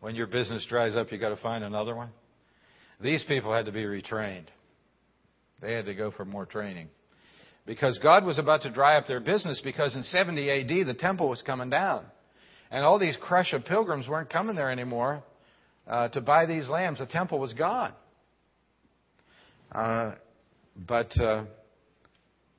When 0.00 0.16
your 0.16 0.26
business 0.26 0.66
dries 0.68 0.96
up, 0.96 1.12
you've 1.12 1.20
got 1.20 1.28
to 1.28 1.36
find 1.36 1.62
another 1.62 1.94
one. 1.94 2.10
These 3.00 3.24
people 3.28 3.52
had 3.52 3.66
to 3.66 3.72
be 3.72 3.84
retrained. 3.84 4.46
They 5.60 5.72
had 5.72 5.86
to 5.86 5.94
go 5.94 6.10
for 6.10 6.24
more 6.24 6.46
training. 6.46 6.88
Because 7.64 7.98
God 8.02 8.24
was 8.24 8.38
about 8.38 8.62
to 8.62 8.70
dry 8.70 8.96
up 8.96 9.06
their 9.06 9.20
business 9.20 9.60
because 9.62 9.94
in 9.94 10.02
70 10.02 10.50
AD 10.50 10.86
the 10.86 10.94
temple 10.94 11.28
was 11.28 11.42
coming 11.42 11.70
down. 11.70 12.04
And 12.70 12.84
all 12.84 12.98
these 12.98 13.16
crush 13.20 13.52
of 13.52 13.64
pilgrims 13.64 14.08
weren't 14.08 14.30
coming 14.30 14.56
there 14.56 14.70
anymore 14.70 15.22
uh, 15.86 16.08
to 16.08 16.20
buy 16.20 16.46
these 16.46 16.68
lambs. 16.68 16.98
The 16.98 17.06
temple 17.06 17.38
was 17.38 17.52
gone. 17.52 17.92
Uh, 19.70 20.12
but 20.76 21.18
uh, 21.20 21.44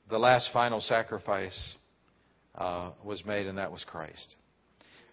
the 0.10 0.18
last 0.18 0.50
final 0.54 0.80
sacrifice 0.80 1.74
uh, 2.56 2.92
was 3.04 3.26
made, 3.26 3.48
and 3.48 3.58
that 3.58 3.72
was 3.72 3.84
Christ. 3.84 4.36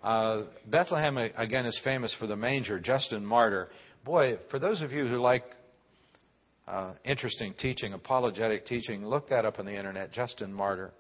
Uh, 0.03 0.43
Bethlehem, 0.67 1.17
again, 1.19 1.67
is 1.67 1.79
famous 1.85 2.15
for 2.19 2.27
the 2.27 2.37
manger. 2.37 2.79
Justin 2.79 3.25
Martyr. 3.25 3.69
Boy, 4.05 4.39
for 4.51 4.59
those 4.59 4.83
of 4.83 4.93
you 4.93 5.07
who 5.07 5.17
like 5.17 5.45
uh, 6.71 6.93
interesting 7.05 7.55
teaching, 7.59 7.93
apologetic 7.93 8.65
teaching, 8.65 9.05
look 9.05 9.29
that 9.29 9.45
up 9.45 9.59
on 9.59 9.67
the 9.67 9.75
internet. 9.77 10.13
Justin 10.13 10.53
Martyr. 10.53 10.93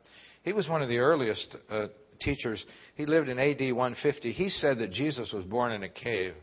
He 0.43 0.53
was 0.53 0.69
one 0.69 0.83
of 0.83 0.89
the 0.89 0.99
earliest 0.99 1.57
uh, 1.71 1.87
teachers. 2.21 2.65
He 2.97 3.07
lived 3.07 3.29
in 3.29 3.39
AD 3.39 3.61
150. 3.61 4.33
He 4.33 4.51
said 4.51 4.79
that 4.79 4.91
Jesus 4.91 5.33
was 5.33 5.45
born 5.45 5.73
in 5.73 5.83
a 5.85 5.89
cave. 5.89 6.35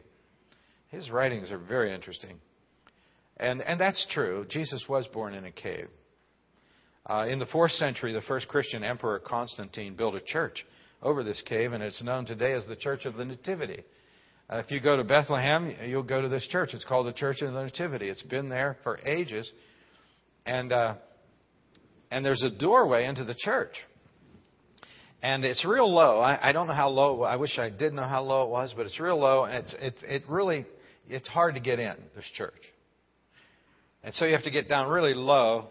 His 0.90 1.10
writings 1.10 1.52
are 1.52 1.58
very 1.58 1.94
interesting. 1.94 2.38
And, 3.38 3.62
and 3.62 3.80
that's 3.80 4.06
true. 4.12 4.46
Jesus 4.50 4.86
was 4.88 5.06
born 5.08 5.34
in 5.34 5.46
a 5.46 5.52
cave. 5.52 5.90
Uh, 7.10 7.26
in 7.30 7.40
the 7.40 7.46
fourth 7.48 7.72
century, 7.72 8.14
the 8.14 8.22
first 8.22 8.48
Christian 8.48 8.84
emperor 8.84 9.20
Constantine 9.20 9.96
built 9.96 10.16
a 10.16 10.22
church 10.22 10.66
over 11.02 11.24
this 11.24 11.42
cave, 11.46 11.74
and 11.74 11.84
it's 11.84 12.04
known 12.04 12.26
today 12.26 12.54
as 12.54 12.66
the 12.66 12.76
Church 12.76 13.06
of 13.06 13.16
the 13.16 13.26
Nativity. 13.26 13.84
Uh, 14.50 14.58
if 14.58 14.72
you 14.72 14.80
go 14.80 14.96
to 14.96 15.04
Bethlehem, 15.04 15.76
you'll 15.86 16.04
go 16.04 16.22
to 16.22 16.30
this 16.30 16.48
church. 16.48 16.70
It's 16.74 16.86
called 16.86 17.08
the 17.08 17.14
Church 17.14 17.42
of 17.42 17.54
the 17.54 17.64
Nativity. 17.64 18.08
It's 18.08 18.22
been 18.24 18.50
there 18.50 18.78
for 18.84 19.00
ages, 19.06 19.52
and 20.46 20.72
uh, 20.72 20.96
and 22.12 22.26
there's 22.26 22.44
a 22.44 22.50
doorway 22.50 23.06
into 23.06 23.26
the 23.26 23.36
church, 23.36 23.74
and 25.22 25.44
it's 25.44 25.66
real 25.66 25.94
low. 25.94 26.20
I, 26.20 26.50
I 26.50 26.52
don't 26.54 26.68
know 26.68 26.74
how 26.74 26.90
low. 26.90 27.24
I 27.24 27.36
wish 27.36 27.60
I 27.60 27.70
did 27.70 27.94
know 27.94 28.08
how 28.08 28.22
low 28.22 28.44
it 28.44 28.50
was, 28.50 28.74
but 28.76 28.86
it's 28.86 29.00
real 29.00 29.20
low, 29.20 29.44
and 29.44 29.66
it's 29.66 29.76
it 29.80 29.96
it 30.04 30.24
really 30.30 30.66
it's 31.10 31.28
hard 31.28 31.56
to 31.56 31.62
get 31.62 31.80
in 31.80 31.96
this 32.16 32.26
church, 32.36 32.54
and 34.04 34.14
so 34.16 34.26
you 34.26 34.34
have 34.34 34.44
to 34.44 34.52
get 34.52 34.70
down 34.70 34.88
really 34.88 35.14
low 35.14 35.68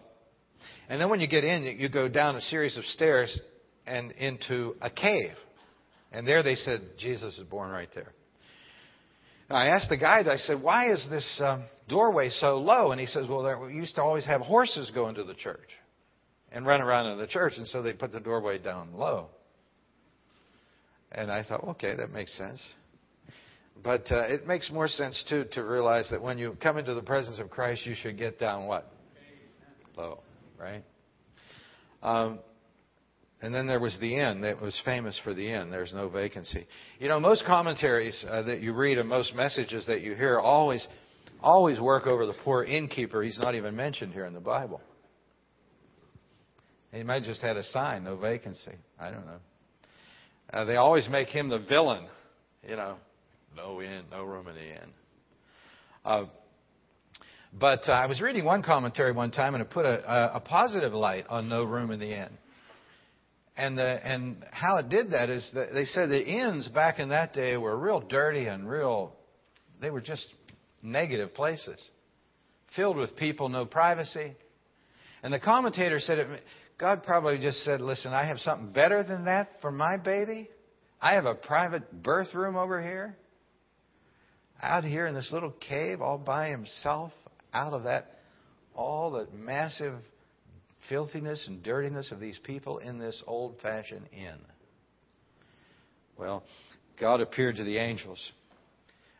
and 0.89 1.01
then 1.01 1.09
when 1.09 1.19
you 1.19 1.27
get 1.27 1.43
in, 1.43 1.63
you 1.63 1.89
go 1.89 2.07
down 2.07 2.35
a 2.35 2.41
series 2.41 2.77
of 2.77 2.85
stairs 2.85 3.39
and 3.85 4.11
into 4.13 4.75
a 4.81 4.89
cave. 4.89 5.33
And 6.11 6.27
there 6.27 6.43
they 6.43 6.55
said, 6.55 6.81
Jesus 6.97 7.37
is 7.37 7.43
born 7.43 7.69
right 7.69 7.89
there. 7.93 8.13
I 9.49 9.67
asked 9.67 9.89
the 9.89 9.97
guide, 9.97 10.27
I 10.27 10.37
said, 10.37 10.61
why 10.61 10.91
is 10.91 11.07
this 11.09 11.41
um, 11.43 11.65
doorway 11.87 12.29
so 12.29 12.57
low? 12.57 12.91
And 12.91 12.99
he 12.99 13.07
says, 13.07 13.27
well, 13.29 13.43
there, 13.43 13.59
we 13.59 13.73
used 13.73 13.95
to 13.95 14.01
always 14.01 14.25
have 14.25 14.41
horses 14.41 14.91
go 14.93 15.07
into 15.07 15.23
the 15.23 15.33
church 15.33 15.69
and 16.51 16.65
run 16.65 16.81
around 16.81 17.11
in 17.11 17.17
the 17.17 17.27
church, 17.27 17.53
and 17.57 17.67
so 17.67 17.81
they 17.81 17.93
put 17.93 18.11
the 18.11 18.19
doorway 18.19 18.57
down 18.57 18.93
low. 18.93 19.27
And 21.11 21.31
I 21.31 21.43
thought, 21.43 21.63
okay, 21.63 21.95
that 21.95 22.11
makes 22.11 22.37
sense. 22.37 22.61
But 23.83 24.11
uh, 24.11 24.23
it 24.23 24.47
makes 24.47 24.69
more 24.71 24.87
sense, 24.87 25.23
too, 25.29 25.45
to 25.53 25.63
realize 25.63 26.09
that 26.11 26.21
when 26.21 26.37
you 26.37 26.57
come 26.61 26.77
into 26.77 26.93
the 26.93 27.01
presence 27.01 27.39
of 27.39 27.49
Christ, 27.49 27.85
you 27.85 27.95
should 27.95 28.17
get 28.17 28.39
down 28.39 28.67
what? 28.67 28.91
Low 29.95 30.19
right? 30.57 30.83
Um, 32.01 32.39
and 33.41 33.53
then 33.53 33.67
there 33.67 33.79
was 33.79 33.97
the 33.99 34.15
inn 34.15 34.41
that 34.41 34.61
was 34.61 34.79
famous 34.83 35.19
for 35.23 35.33
the 35.33 35.51
inn. 35.51 35.69
There's 35.69 35.93
no 35.93 36.09
vacancy. 36.09 36.67
You 36.99 37.07
know, 37.07 37.19
most 37.19 37.45
commentaries 37.45 38.25
uh, 38.27 38.43
that 38.43 38.61
you 38.61 38.73
read 38.73 38.97
and 38.97 39.07
most 39.07 39.35
messages 39.35 39.85
that 39.85 40.01
you 40.01 40.15
hear 40.15 40.39
always, 40.39 40.87
always 41.41 41.79
work 41.79 42.07
over 42.07 42.25
the 42.25 42.35
poor 42.43 42.63
innkeeper. 42.63 43.21
He's 43.21 43.37
not 43.37 43.53
even 43.53 43.75
mentioned 43.75 44.13
here 44.13 44.25
in 44.25 44.33
the 44.33 44.39
Bible. 44.39 44.81
He 46.91 47.03
might 47.03 47.23
just 47.23 47.41
had 47.41 47.57
a 47.57 47.63
sign, 47.63 48.05
no 48.05 48.15
vacancy. 48.15 48.73
I 48.99 49.11
don't 49.11 49.25
know. 49.25 49.39
Uh, 50.51 50.65
they 50.65 50.77
always 50.77 51.07
make 51.09 51.27
him 51.27 51.49
the 51.49 51.59
villain. 51.59 52.07
You 52.67 52.75
know, 52.75 52.95
no 53.55 53.81
inn, 53.81 54.05
no 54.09 54.23
room 54.23 54.47
in 54.47 54.55
the 54.55 54.61
inn. 54.61 54.89
Uh, 56.03 56.25
but 57.53 57.87
uh, 57.87 57.91
I 57.91 58.07
was 58.07 58.21
reading 58.21 58.45
one 58.45 58.63
commentary 58.63 59.11
one 59.11 59.31
time, 59.31 59.53
and 59.53 59.61
it 59.61 59.69
put 59.69 59.85
a, 59.85 60.35
a 60.35 60.39
positive 60.39 60.93
light 60.93 61.25
on 61.29 61.49
No 61.49 61.63
Room 61.63 61.91
in 61.91 61.99
the 61.99 62.13
Inn. 62.13 62.29
And, 63.57 63.75
the, 63.75 63.83
and 63.83 64.45
how 64.51 64.77
it 64.77 64.87
did 64.87 65.11
that 65.11 65.29
is 65.29 65.49
that 65.55 65.73
they 65.73 65.85
said 65.85 66.09
the 66.09 66.23
inns 66.23 66.67
back 66.67 66.99
in 66.99 67.09
that 67.09 67.33
day 67.33 67.57
were 67.57 67.75
real 67.75 67.99
dirty 67.99 68.45
and 68.45 68.69
real, 68.69 69.15
they 69.81 69.89
were 69.89 69.99
just 69.99 70.27
negative 70.83 71.33
places, 71.33 71.81
filled 72.75 72.97
with 72.97 73.15
people, 73.15 73.49
no 73.49 73.65
privacy. 73.65 74.35
And 75.23 75.33
the 75.33 75.39
commentator 75.39 75.99
said, 75.99 76.19
it, 76.19 76.27
God 76.77 77.03
probably 77.03 77.39
just 77.39 77.63
said, 77.63 77.81
listen, 77.81 78.13
I 78.13 78.27
have 78.27 78.37
something 78.39 78.71
better 78.71 79.03
than 79.03 79.25
that 79.25 79.49
for 79.61 79.71
my 79.71 79.97
baby. 79.97 80.49
I 81.01 81.13
have 81.13 81.25
a 81.25 81.33
private 81.33 82.03
birth 82.03 82.35
room 82.35 82.55
over 82.55 82.79
here, 82.79 83.17
out 84.61 84.83
here 84.83 85.07
in 85.07 85.15
this 85.15 85.31
little 85.31 85.51
cave 85.67 85.99
all 85.99 86.19
by 86.19 86.49
himself 86.49 87.11
out 87.53 87.73
of 87.73 87.85
that, 87.85 88.19
all 88.75 89.11
the 89.11 89.27
massive 89.33 89.95
filthiness 90.89 91.45
and 91.47 91.63
dirtiness 91.63 92.11
of 92.11 92.19
these 92.19 92.39
people 92.43 92.79
in 92.79 92.99
this 92.99 93.21
old 93.27 93.55
fashioned 93.61 94.07
inn. 94.11 94.39
Well, 96.17 96.43
God 96.99 97.21
appeared 97.21 97.57
to 97.57 97.63
the 97.63 97.77
angels, 97.77 98.31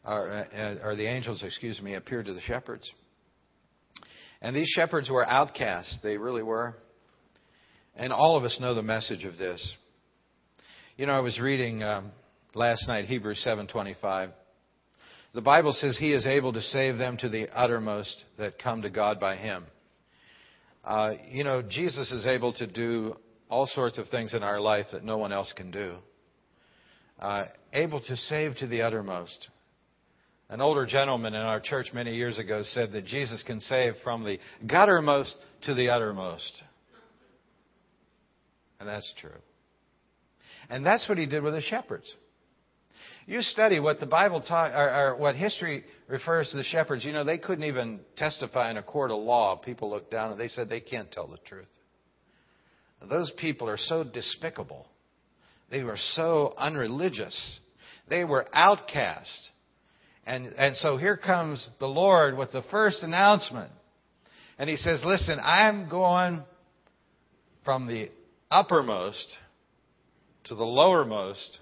or, 0.03 0.30
uh, 0.30 0.75
or, 0.84 0.95
the 0.95 1.06
angels, 1.06 1.43
excuse 1.43 1.82
me, 1.82 1.93
appeared 1.93 2.25
to 2.25 2.34
the 2.34 2.41
shepherds. 2.41 2.91
And 4.41 4.56
these 4.56 4.69
shepherds 4.69 5.10
were 5.10 5.25
outcasts, 5.25 5.97
they 6.01 6.17
really 6.17 6.43
were. 6.43 6.75
And 7.95 8.13
all 8.13 8.38
of 8.38 8.43
us 8.43 8.58
know 8.60 8.73
the 8.73 8.84
message 8.84 9.25
of 9.25 9.38
this. 9.38 9.75
You 10.97 11.06
know, 11.06 11.13
I 11.13 11.19
was 11.19 11.39
reading 11.39 11.84
um, 11.84 12.12
last 12.53 12.88
night 12.88 13.06
Hebrews 13.06 13.43
7:25. 13.45 14.32
The 15.34 15.41
Bible 15.41 15.73
says 15.73 15.97
He 15.97 16.13
is 16.13 16.25
able 16.25 16.53
to 16.53 16.62
save 16.62 16.97
them 16.97 17.17
to 17.17 17.30
the 17.30 17.47
uttermost 17.49 18.25
that 18.38 18.58
come 18.60 18.82
to 18.84 18.89
God 18.89 19.19
by 19.19 19.36
Him. 19.36 19.65
Uh, 20.88 21.15
you 21.30 21.43
know, 21.43 21.62
Jesus 21.62 22.13
is 22.13 22.26
able 22.26 22.54
to 22.54 22.65
do 22.65 23.17
all 23.50 23.67
sorts 23.67 23.97
of 23.97 24.08
things 24.08 24.34
in 24.34 24.41
our 24.41 24.62
life 24.62 24.86
that 24.93 25.04
no 25.04 25.17
one 25.17 25.34
else 25.34 25.52
can 25.52 25.69
do. 25.69 25.95
Uh, 27.19 27.43
able 27.73 28.00
to 28.00 28.15
save 28.15 28.56
to 28.56 28.67
the 28.67 28.82
uttermost. 28.82 29.50
An 30.50 30.62
older 30.62 30.86
gentleman 30.86 31.34
in 31.34 31.41
our 31.41 31.60
church 31.60 31.88
many 31.93 32.15
years 32.15 32.38
ago 32.38 32.63
said 32.63 32.93
that 32.93 33.04
Jesus 33.04 33.43
can 33.43 33.60
save 33.60 33.95
from 34.02 34.23
the 34.23 34.39
guttermost 34.65 35.34
to 35.63 35.73
the 35.73 35.89
uttermost. 35.89 36.63
And 38.80 38.88
that's 38.88 39.13
true. 39.19 39.32
And 40.69 40.86
that's 40.86 41.10
what 41.10 41.17
he 41.17 41.26
did 41.26 41.43
with 41.43 41.54
the 41.54 41.62
shepherds. 41.62 42.15
You 43.28 43.42
study 43.42 43.82
what 43.82 44.00
the 44.00 44.06
Bible 44.06 44.40
taught, 44.40 44.72
or, 44.72 44.90
or, 44.90 45.18
what 45.18 45.36
history 45.36 45.84
refers 46.08 46.50
to 46.52 46.58
the 46.58 46.63
shepherds. 46.63 47.04
You 47.04 47.12
know, 47.12 47.26
they 47.26 47.38
couldn't 47.38 47.66
even 47.66 48.00
testify 48.16 48.72
in 48.72 48.78
a 48.78 48.84
court 48.84 49.12
of 49.12 49.20
law. 49.20 49.58
People 49.58 49.90
looked 49.90 50.10
down 50.10 50.32
and 50.32 50.40
they 50.40 50.48
said 50.48 50.70
they 50.70 50.80
can't 50.80 51.12
tell 51.12 51.28
the 51.28 51.38
truth. 51.46 51.68
Those 53.10 53.32
people 53.38 53.70
are 53.70 53.78
so 53.78 54.06
despicable. 54.06 54.88
They 55.70 55.84
were 55.84 55.98
so 55.98 56.54
unreligious. 56.58 57.60
They 58.10 58.24
were 58.24 58.48
outcast. 58.54 59.52
And, 60.26 60.48
and 60.58 60.78
so 60.78 60.96
here 60.96 61.18
comes 61.18 61.70
the 61.80 61.88
Lord 61.88 62.38
with 62.38 62.54
the 62.54 62.63
first 62.72 63.04
announcement. 63.04 63.72
And 64.58 64.70
he 64.70 64.78
says, 64.78 65.04
Listen, 65.06 65.38
I'm 65.44 65.90
going 65.90 66.44
from 67.66 67.88
the 67.88 68.10
uppermost 68.50 69.36
to 70.46 70.56
the 70.56 70.63
lowermost, 70.63 71.60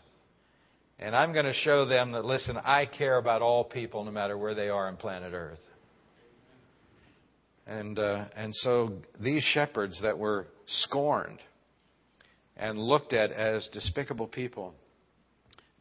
and 1.00 1.16
I'm 1.16 1.34
going 1.34 1.46
to 1.46 1.54
show 1.54 1.86
them 1.86 2.14
that, 2.14 2.26
listen, 2.26 2.58
I 2.58 2.86
care 2.86 3.18
about 3.18 3.42
all 3.42 3.64
people 3.64 4.04
no 4.04 4.12
matter 4.12 4.38
where 4.38 4.56
they 4.56 4.70
are 4.70 4.88
on 4.88 4.96
planet 4.98 5.34
Earth. 5.34 5.60
And, 7.68 7.98
uh, 7.98 8.26
and 8.36 8.54
so 8.56 8.94
these 9.20 9.44
shepherds 9.44 10.00
that 10.04 10.18
were 10.18 10.48
scorned 10.68 11.40
and 12.56 12.78
looked 12.78 13.12
at 13.12 13.32
as 13.32 13.68
despicable 13.74 14.28
people, 14.28 14.74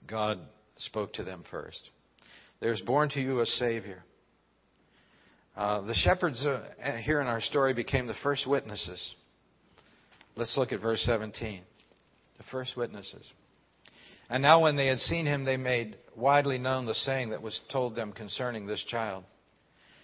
God 0.07 0.38
spoke 0.79 1.12
to 1.14 1.24
them 1.24 1.44
first. 1.50 1.90
There's 2.61 2.81
born 2.81 3.11
to 3.11 3.20
you 3.20 3.40
a 3.40 3.46
Savior. 3.46 4.03
Uh, 5.57 5.83
the 5.83 5.94
shepherds 5.94 6.44
uh, 6.44 6.62
here 7.05 7.20
in 7.20 7.27
our 7.29 7.40
story 7.40 7.74
became 7.74 8.07
the 8.07 8.14
first 8.22 8.48
witnesses. 8.48 9.14
Let's 10.37 10.57
look 10.57 10.72
at 10.72 10.81
verse 10.81 11.03
17. 11.05 11.61
The 12.38 12.44
first 12.50 12.77
witnesses. 12.77 13.24
And 14.35 14.42
now, 14.42 14.62
when 14.62 14.75
they 14.75 14.88
had 14.88 14.99
seen 14.99 15.27
him, 15.27 15.44
they 15.44 15.57
made 15.57 15.97
widely 16.16 16.59
known 16.59 16.87
the 16.87 16.94
saying 16.94 17.31
that 17.31 17.40
was 17.40 17.61
told 17.70 17.94
them 17.94 18.12
concerning 18.12 18.66
this 18.66 18.83
child. 18.83 19.23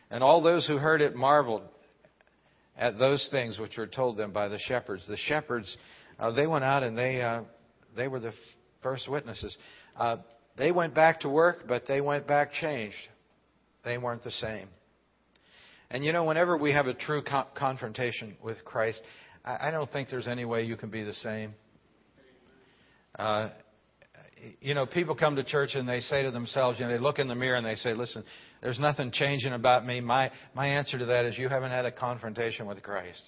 And 0.08 0.22
all 0.22 0.40
those 0.40 0.68
who 0.68 0.76
heard 0.76 1.00
it 1.00 1.16
marveled 1.16 1.62
at 2.78 2.96
those 2.96 3.28
things 3.32 3.58
which 3.58 3.76
were 3.76 3.88
told 3.88 4.16
them 4.16 4.30
by 4.30 4.46
the 4.46 4.60
shepherds. 4.60 5.04
The 5.08 5.16
shepherds, 5.16 5.76
uh, 6.16 6.30
they 6.30 6.46
went 6.46 6.62
out 6.62 6.84
and 6.84 6.96
they, 6.96 7.20
uh, 7.20 7.42
they 7.96 8.06
were 8.06 8.20
the 8.20 8.32
first 8.84 9.10
witnesses. 9.10 9.58
Uh, 9.96 10.18
they 10.56 10.70
went 10.70 10.94
back 10.94 11.18
to 11.22 11.28
work, 11.28 11.64
but 11.66 11.88
they 11.88 12.00
went 12.00 12.28
back 12.28 12.52
changed. 12.52 13.08
They 13.84 13.98
weren't 13.98 14.22
the 14.22 14.30
same. 14.30 14.68
And 15.90 16.04
you 16.04 16.12
know, 16.12 16.22
whenever 16.22 16.56
we 16.56 16.70
have 16.70 16.86
a 16.86 16.94
true 16.94 17.22
co- 17.22 17.48
confrontation 17.56 18.36
with 18.40 18.64
Christ, 18.64 19.02
I, 19.44 19.70
I, 19.70 19.70
don't 19.72 19.90
think 19.90 20.08
there's 20.08 20.28
any 20.28 20.44
way 20.44 20.62
you 20.62 20.76
can 20.76 20.88
be 20.90 21.02
the 21.02 21.14
same. 21.14 21.52
You 24.60 24.74
know, 24.74 24.86
people 24.86 25.14
come 25.14 25.36
to 25.36 25.44
church 25.44 25.74
and 25.74 25.88
they 25.88 26.00
say 26.00 26.22
to 26.22 26.30
themselves, 26.30 26.78
you 26.78 26.86
know, 26.86 26.92
they 26.92 26.98
look 26.98 27.18
in 27.18 27.28
the 27.28 27.34
mirror 27.34 27.56
and 27.56 27.66
they 27.66 27.74
say, 27.74 27.94
listen, 27.94 28.24
there's 28.62 28.80
nothing 28.80 29.10
changing 29.10 29.52
about 29.52 29.84
me. 29.84 30.00
My, 30.00 30.30
my 30.54 30.66
answer 30.66 30.98
to 30.98 31.06
that 31.06 31.24
is 31.24 31.38
you 31.38 31.48
haven't 31.48 31.70
had 31.70 31.84
a 31.84 31.92
confrontation 31.92 32.66
with 32.66 32.82
Christ. 32.82 33.22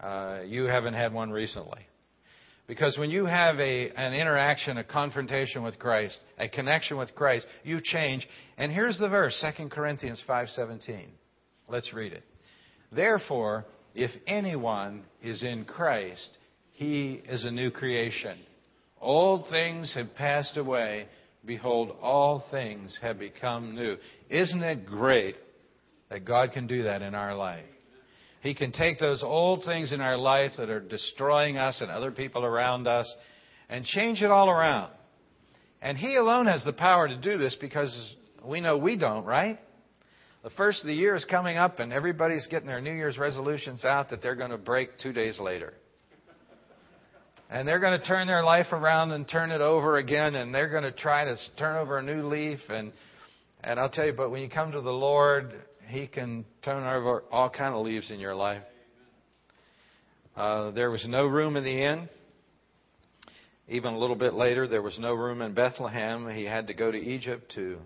Uh, 0.00 0.40
you 0.46 0.64
haven't 0.64 0.94
had 0.94 1.12
one 1.12 1.30
recently. 1.30 1.86
Because 2.66 2.96
when 2.96 3.10
you 3.10 3.26
have 3.26 3.58
a, 3.58 3.90
an 3.90 4.14
interaction, 4.14 4.78
a 4.78 4.84
confrontation 4.84 5.62
with 5.62 5.78
Christ, 5.78 6.18
a 6.38 6.48
connection 6.48 6.96
with 6.96 7.14
Christ, 7.14 7.46
you 7.64 7.80
change. 7.82 8.26
And 8.56 8.72
here's 8.72 8.98
the 8.98 9.08
verse, 9.08 9.44
2 9.58 9.68
Corinthians 9.68 10.22
5.17. 10.28 11.06
Let's 11.68 11.92
read 11.92 12.12
it. 12.12 12.22
Therefore, 12.90 13.64
if 13.94 14.10
anyone 14.26 15.02
is 15.22 15.42
in 15.42 15.64
Christ, 15.64 16.30
he 16.72 17.20
is 17.28 17.44
a 17.44 17.50
new 17.50 17.70
creation. 17.70 18.38
Old 19.02 19.48
things 19.50 19.92
have 19.96 20.14
passed 20.14 20.56
away. 20.56 21.08
Behold, 21.44 21.96
all 22.00 22.44
things 22.52 22.96
have 23.02 23.18
become 23.18 23.74
new. 23.74 23.96
Isn't 24.30 24.62
it 24.62 24.86
great 24.86 25.34
that 26.08 26.24
God 26.24 26.52
can 26.52 26.68
do 26.68 26.84
that 26.84 27.02
in 27.02 27.16
our 27.16 27.34
life? 27.34 27.64
He 28.42 28.54
can 28.54 28.70
take 28.70 29.00
those 29.00 29.22
old 29.24 29.64
things 29.64 29.92
in 29.92 30.00
our 30.00 30.16
life 30.16 30.52
that 30.56 30.70
are 30.70 30.80
destroying 30.80 31.58
us 31.58 31.80
and 31.80 31.90
other 31.90 32.12
people 32.12 32.44
around 32.44 32.86
us 32.86 33.12
and 33.68 33.84
change 33.84 34.22
it 34.22 34.30
all 34.30 34.48
around. 34.48 34.92
And 35.80 35.98
He 35.98 36.14
alone 36.14 36.46
has 36.46 36.64
the 36.64 36.72
power 36.72 37.08
to 37.08 37.16
do 37.16 37.38
this 37.38 37.56
because 37.60 38.14
we 38.44 38.60
know 38.60 38.78
we 38.78 38.96
don't, 38.96 39.24
right? 39.24 39.58
The 40.44 40.50
first 40.50 40.82
of 40.82 40.86
the 40.86 40.94
year 40.94 41.16
is 41.16 41.24
coming 41.24 41.56
up 41.56 41.80
and 41.80 41.92
everybody's 41.92 42.46
getting 42.46 42.68
their 42.68 42.80
New 42.80 42.94
Year's 42.94 43.18
resolutions 43.18 43.84
out 43.84 44.10
that 44.10 44.22
they're 44.22 44.36
going 44.36 44.50
to 44.50 44.58
break 44.58 44.98
two 44.98 45.12
days 45.12 45.40
later. 45.40 45.74
And 47.52 47.68
they're 47.68 47.80
going 47.80 48.00
to 48.00 48.06
turn 48.06 48.28
their 48.28 48.42
life 48.42 48.72
around 48.72 49.12
and 49.12 49.28
turn 49.28 49.50
it 49.50 49.60
over 49.60 49.98
again 49.98 50.36
and 50.36 50.54
they're 50.54 50.70
going 50.70 50.84
to 50.84 50.90
try 50.90 51.26
to 51.26 51.36
turn 51.58 51.76
over 51.76 51.98
a 51.98 52.02
new 52.02 52.26
leaf 52.26 52.60
and 52.70 52.94
and 53.62 53.78
I'll 53.78 53.90
tell 53.90 54.06
you, 54.06 54.14
but 54.14 54.30
when 54.30 54.40
you 54.40 54.48
come 54.48 54.72
to 54.72 54.80
the 54.80 54.90
Lord, 54.90 55.52
he 55.86 56.06
can 56.06 56.46
turn 56.64 56.82
over 56.82 57.24
all 57.30 57.50
kind 57.50 57.74
of 57.74 57.84
leaves 57.84 58.10
in 58.10 58.20
your 58.20 58.34
life. 58.34 58.62
Uh, 60.34 60.70
there 60.70 60.90
was 60.90 61.04
no 61.06 61.26
room 61.26 61.56
in 61.56 61.62
the 61.62 61.84
inn. 61.84 62.08
Even 63.68 63.92
a 63.92 63.98
little 63.98 64.16
bit 64.16 64.32
later, 64.32 64.66
there 64.66 64.80
was 64.80 64.98
no 64.98 65.12
room 65.12 65.42
in 65.42 65.52
Bethlehem. 65.52 66.28
He 66.34 66.44
had 66.44 66.68
to 66.68 66.74
go 66.74 66.90
to 66.90 66.98
Egypt 66.98 67.52
to 67.56 67.76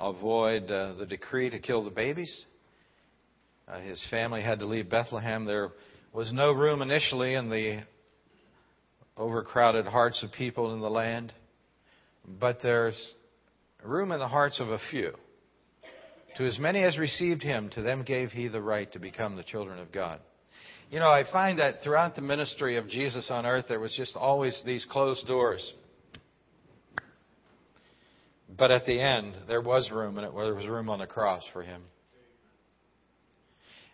avoid 0.00 0.72
uh, 0.72 0.94
the 0.94 1.06
decree 1.06 1.50
to 1.50 1.60
kill 1.60 1.84
the 1.84 1.90
babies. 1.90 2.46
Uh, 3.68 3.78
his 3.78 4.04
family 4.10 4.42
had 4.42 4.58
to 4.58 4.66
leave 4.66 4.90
Bethlehem. 4.90 5.44
There 5.44 5.70
was 6.12 6.32
no 6.32 6.52
room 6.52 6.82
initially 6.82 7.34
in 7.34 7.48
the 7.48 7.84
overcrowded 9.18 9.86
hearts 9.86 10.22
of 10.22 10.32
people 10.32 10.72
in 10.72 10.80
the 10.80 10.90
land, 10.90 11.32
but 12.40 12.58
there's 12.62 12.96
room 13.82 14.12
in 14.12 14.18
the 14.18 14.28
hearts 14.28 14.60
of 14.60 14.68
a 14.68 14.78
few. 14.90 15.12
To 16.36 16.46
as 16.46 16.58
many 16.58 16.84
as 16.84 16.96
received 16.98 17.42
him, 17.42 17.68
to 17.70 17.82
them 17.82 18.04
gave 18.04 18.30
he 18.30 18.48
the 18.48 18.62
right 18.62 18.90
to 18.92 18.98
become 18.98 19.36
the 19.36 19.42
children 19.42 19.78
of 19.78 19.90
God. 19.90 20.20
You 20.90 21.00
know, 21.00 21.10
I 21.10 21.24
find 21.30 21.58
that 21.58 21.82
throughout 21.82 22.14
the 22.14 22.22
ministry 22.22 22.76
of 22.76 22.88
Jesus 22.88 23.30
on 23.30 23.44
earth, 23.44 23.66
there 23.68 23.80
was 23.80 23.94
just 23.94 24.16
always 24.16 24.62
these 24.64 24.86
closed 24.88 25.26
doors. 25.26 25.72
But 28.56 28.70
at 28.70 28.86
the 28.86 28.98
end, 29.00 29.36
there 29.46 29.60
was 29.60 29.90
room, 29.90 30.16
and 30.16 30.26
it, 30.26 30.32
there 30.34 30.54
was 30.54 30.66
room 30.66 30.88
on 30.88 31.00
the 31.00 31.06
cross 31.06 31.42
for 31.52 31.62
him. 31.62 31.82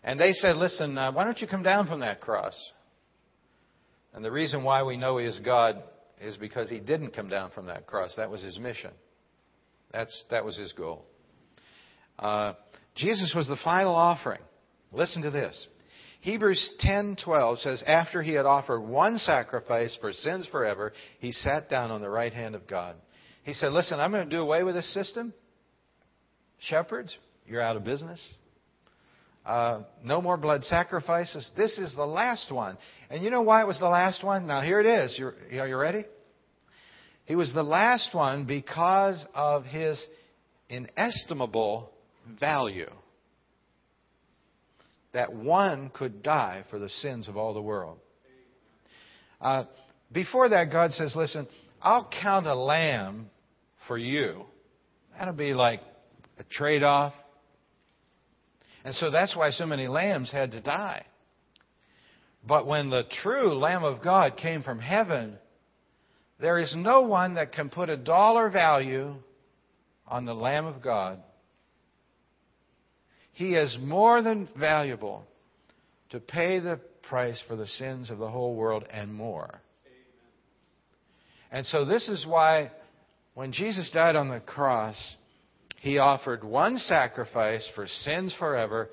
And 0.05 0.21
they 0.21 0.33
said, 0.33 0.57
Listen, 0.57 0.97
uh, 0.97 1.13
why 1.13 1.25
don't 1.25 1.41
you 1.41 1.49
come 1.49 1.63
down 1.63 1.87
from 1.87 2.01
that 2.01 2.21
cross? 2.21 2.55
And 4.15 4.25
the 4.25 4.31
reason 4.31 4.63
why 4.63 4.83
we 4.85 4.97
know 4.97 5.19
he 5.19 5.27
is 5.27 5.39
God 5.45 5.83
is 6.21 6.37
because 6.37 6.71
he 6.71 6.79
didn't 6.79 7.11
come 7.11 7.29
down 7.29 7.51
from 7.51 7.67
that 7.67 7.87
cross. 7.87 8.15
That 8.17 8.31
was 8.31 8.43
his 8.43 8.59
mission. 8.59 8.93
That's, 9.93 10.25
that 10.31 10.45
was 10.45 10.57
his 10.57 10.73
goal. 10.73 11.05
Uh, 12.19 12.55
Jesus 12.95 13.33
was 13.35 13.49
the 13.49 13.59
final 13.65 13.95
offering. 13.95 14.41
Listen 14.93 15.23
to 15.23 15.31
this. 15.31 15.67
Hebrews 16.21 16.77
10:12 16.81 17.59
says 17.59 17.83
after 17.87 18.23
he 18.23 18.33
had 18.33 18.47
offered 18.47 18.81
one 18.81 19.19
sacrifice 19.19 19.95
for 20.01 20.13
sins 20.13 20.47
forever, 20.47 20.95
he 21.19 21.33
sat 21.33 21.69
down 21.69 21.91
on 21.91 22.01
the 22.01 22.09
right 22.09 22.33
hand 22.33 22.55
of 22.55 22.67
God. 22.67 22.97
He 23.43 23.53
said, 23.53 23.73
"Listen, 23.73 24.01
I'm 24.01 24.11
going 24.11 24.25
to 24.25 24.37
do 24.37 24.41
away 24.41 24.63
with 24.63 24.75
this 24.75 24.91
system. 24.95 25.35
Shepherds, 26.61 27.15
you're 27.47 27.61
out 27.61 27.77
of 27.77 27.85
business. 27.85 28.27
Uh, 29.45 29.83
no 30.03 30.23
more 30.23 30.37
blood 30.37 30.65
sacrifices. 30.65 31.51
This 31.57 31.77
is 31.77 31.95
the 31.95 32.07
last 32.07 32.51
one. 32.51 32.79
And 33.11 33.23
you 33.23 33.31
know 33.31 33.43
why 33.43 33.61
it 33.61 33.67
was 33.67 33.79
the 33.79 33.89
last 33.89 34.25
one? 34.25 34.47
Now 34.47 34.63
here 34.63 34.81
it 34.81 34.87
is. 34.87 35.17
You're, 35.19 35.35
are 35.61 35.69
you 35.69 35.77
ready? 35.77 36.05
He 37.27 37.37
was 37.37 37.53
the 37.53 37.63
last 37.63 38.15
one 38.15 38.47
because 38.47 39.25
of 39.35 39.65
his 39.65 40.03
inestimable 40.69 41.91
value 42.41 42.91
that 45.13 45.33
one 45.33 45.91
could 45.95 46.23
die 46.23 46.65
for 46.71 46.79
the 46.79 46.89
sins 46.89 47.29
of 47.29 47.37
all 47.37 47.55
the 47.55 47.63
world. 47.63 47.99
Uh, 49.41 49.65
before 50.13 50.49
that, 50.49 50.71
God 50.71 50.93
says, 50.93 51.15
Listen, 51.17 51.47
I'll 51.81 52.11
count 52.23 52.47
a 52.47 52.55
lamb 52.55 53.31
for 53.87 53.97
you. 53.97 54.45
That'll 55.17 55.35
be 55.35 55.55
like 55.55 55.81
a 56.39 56.45
trade 56.45 56.83
off. 56.83 57.15
And 58.85 58.95
so 58.95 59.11
that's 59.11 59.35
why 59.35 59.51
so 59.51 59.67
many 59.67 59.89
lambs 59.89 60.31
had 60.31 60.53
to 60.53 60.61
die. 60.61 61.05
But 62.47 62.67
when 62.67 62.91
the 62.91 63.05
true 63.23 63.55
Lamb 63.55 63.85
of 63.85 64.03
God 64.03 64.37
came 64.37 64.63
from 64.63 64.79
heaven, 64.79 65.39
there 66.39 66.59
is 66.59 66.75
no 66.77 67.03
one 67.03 67.35
that 67.35 67.53
can 67.53 67.71
put 67.71 67.89
a 67.89 67.97
dollar 67.97 68.51
value 68.51 69.15
on 70.07 70.27
the 70.27 70.35
Lamb 70.35 70.67
of 70.67 70.83
God 70.83 71.23
he 73.35 73.55
is 73.55 73.77
more 73.81 74.23
than 74.23 74.49
valuable 74.57 75.25
to 76.11 76.21
pay 76.21 76.61
the 76.61 76.81
price 77.03 77.41
for 77.49 77.57
the 77.57 77.67
sins 77.67 78.09
of 78.09 78.19
the 78.19 78.31
whole 78.31 78.55
world 78.55 78.85
and 78.91 79.13
more. 79.13 79.61
And 81.51 81.67
so, 81.67 81.85
this 81.85 82.09
is 82.09 82.25
why 82.27 82.71
when 83.35 83.53
Jesus 83.53 83.91
died 83.93 84.15
on 84.15 84.29
the 84.29 84.41
cross, 84.41 85.17
he 85.85 85.99
offered 85.99 86.43
one 86.43 86.79
sacrifice 86.79 87.69
for 87.75 87.87
sins 87.87 88.35
forever, 88.39 88.89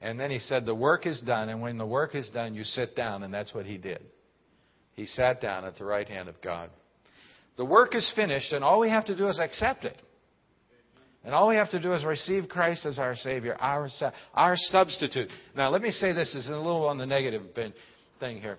and 0.00 0.18
then 0.18 0.32
he 0.32 0.40
said, 0.40 0.66
The 0.66 0.74
work 0.74 1.06
is 1.06 1.20
done, 1.20 1.48
and 1.48 1.62
when 1.62 1.78
the 1.78 1.86
work 1.86 2.16
is 2.16 2.28
done, 2.30 2.56
you 2.56 2.64
sit 2.64 2.96
down, 2.96 3.22
and 3.22 3.32
that's 3.32 3.54
what 3.54 3.66
he 3.66 3.76
did. 3.76 4.02
He 4.94 5.06
sat 5.06 5.40
down 5.40 5.64
at 5.64 5.78
the 5.78 5.84
right 5.84 6.08
hand 6.08 6.28
of 6.28 6.34
God. 6.42 6.70
The 7.56 7.64
work 7.64 7.94
is 7.94 8.12
finished, 8.16 8.52
and 8.52 8.64
all 8.64 8.80
we 8.80 8.88
have 8.88 9.04
to 9.04 9.16
do 9.16 9.28
is 9.28 9.38
accept 9.38 9.84
it. 9.84 9.96
And 11.24 11.32
all 11.32 11.48
we 11.48 11.54
have 11.54 11.70
to 11.70 11.80
do 11.80 11.94
is 11.94 12.04
receive 12.04 12.48
Christ 12.48 12.84
as 12.84 12.98
our 12.98 13.14
Savior, 13.14 13.56
our, 13.60 13.88
our 14.34 14.56
substitute. 14.56 15.28
Now, 15.56 15.70
let 15.70 15.82
me 15.82 15.92
say 15.92 16.12
this 16.12 16.34
is 16.34 16.48
a 16.48 16.56
little 16.56 16.88
on 16.88 16.98
the 16.98 17.06
negative 17.06 17.42
thing 18.18 18.40
here. 18.40 18.58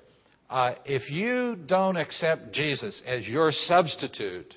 Uh, 0.50 0.76
if 0.86 1.12
you 1.12 1.58
don't 1.68 1.98
accept 1.98 2.54
Jesus 2.54 3.02
as 3.06 3.28
your 3.28 3.52
substitute, 3.52 4.54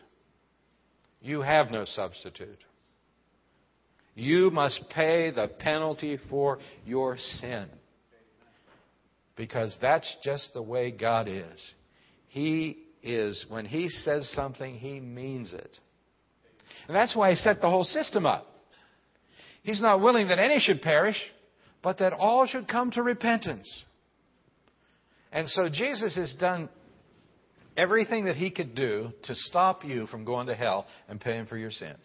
you 1.20 1.40
have 1.40 1.72
no 1.72 1.84
substitute. 1.84 2.58
You 4.18 4.50
must 4.50 4.82
pay 4.90 5.30
the 5.30 5.46
penalty 5.46 6.18
for 6.28 6.58
your 6.84 7.16
sin. 7.16 7.68
Because 9.36 9.76
that's 9.80 10.12
just 10.24 10.52
the 10.54 10.60
way 10.60 10.90
God 10.90 11.28
is. 11.28 11.72
He 12.26 12.78
is, 13.00 13.46
when 13.48 13.64
He 13.64 13.88
says 13.88 14.28
something, 14.34 14.74
He 14.74 14.98
means 14.98 15.52
it. 15.52 15.78
And 16.88 16.96
that's 16.96 17.14
why 17.14 17.30
He 17.30 17.36
set 17.36 17.60
the 17.60 17.70
whole 17.70 17.84
system 17.84 18.26
up. 18.26 18.48
He's 19.62 19.80
not 19.80 20.00
willing 20.00 20.26
that 20.28 20.40
any 20.40 20.58
should 20.58 20.82
perish, 20.82 21.20
but 21.80 21.98
that 21.98 22.12
all 22.12 22.44
should 22.48 22.66
come 22.66 22.90
to 22.92 23.04
repentance. 23.04 23.84
And 25.30 25.48
so 25.48 25.68
Jesus 25.68 26.16
has 26.16 26.34
done 26.40 26.68
everything 27.76 28.24
that 28.24 28.34
he 28.34 28.50
could 28.50 28.74
do 28.74 29.12
to 29.22 29.34
stop 29.36 29.84
you 29.84 30.08
from 30.08 30.24
going 30.24 30.48
to 30.48 30.56
hell 30.56 30.86
and 31.08 31.20
paying 31.20 31.46
for 31.46 31.56
your 31.56 31.70
sins. 31.70 31.98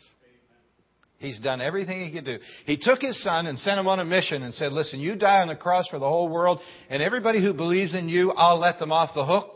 He's 1.23 1.39
done 1.39 1.61
everything 1.61 2.05
he 2.05 2.11
could 2.11 2.25
do. 2.25 2.37
He 2.65 2.75
took 2.75 3.01
his 3.01 3.23
son 3.23 3.47
and 3.47 3.57
sent 3.57 3.79
him 3.79 3.87
on 3.87 4.01
a 4.01 4.03
mission 4.03 4.43
and 4.43 4.53
said, 4.53 4.73
Listen, 4.73 4.99
you 4.99 5.15
die 5.15 5.39
on 5.39 5.47
the 5.47 5.55
cross 5.55 5.87
for 5.87 5.97
the 5.97 6.05
whole 6.05 6.27
world, 6.27 6.59
and 6.89 7.01
everybody 7.01 7.41
who 7.41 7.53
believes 7.53 7.95
in 7.95 8.09
you, 8.09 8.31
I'll 8.31 8.59
let 8.59 8.77
them 8.77 8.91
off 8.91 9.11
the 9.15 9.25
hook 9.25 9.49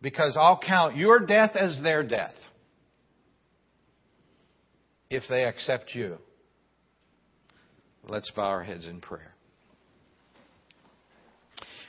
because 0.00 0.36
I'll 0.38 0.60
count 0.64 0.96
your 0.96 1.26
death 1.26 1.56
as 1.56 1.80
their 1.82 2.04
death 2.04 2.36
if 5.10 5.24
they 5.28 5.42
accept 5.42 5.96
you. 5.96 6.18
Let's 8.06 8.30
bow 8.30 8.44
our 8.44 8.62
heads 8.62 8.86
in 8.86 9.00
prayer. 9.00 9.34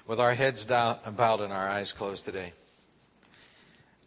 With 0.08 0.20
our 0.20 0.34
heads 0.34 0.66
down, 0.66 0.98
bowed 1.16 1.42
and 1.42 1.54
our 1.54 1.70
eyes 1.70 1.94
closed 1.96 2.26
today, 2.26 2.54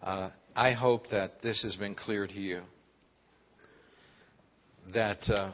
uh, 0.03 0.31
I 0.57 0.73
hope 0.73 1.05
that 1.13 1.41
this 1.41 1.63
has 1.63 1.77
been 1.77 1.95
clear 1.95 2.27
to 2.27 2.41
you. 2.41 2.63
That 4.95 5.29
uh, 5.29 5.53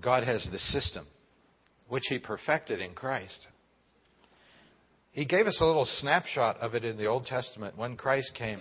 God 0.00 0.24
has 0.24 0.46
the 0.50 0.58
system 0.58 1.06
which 1.88 2.04
He 2.08 2.18
perfected 2.18 2.80
in 2.80 2.94
Christ. 2.94 3.46
He 5.12 5.26
gave 5.26 5.46
us 5.46 5.58
a 5.60 5.66
little 5.66 5.84
snapshot 5.84 6.56
of 6.58 6.74
it 6.74 6.84
in 6.84 6.96
the 6.96 7.06
Old 7.06 7.26
Testament 7.26 7.76
when 7.76 7.96
Christ 7.96 8.32
came. 8.34 8.60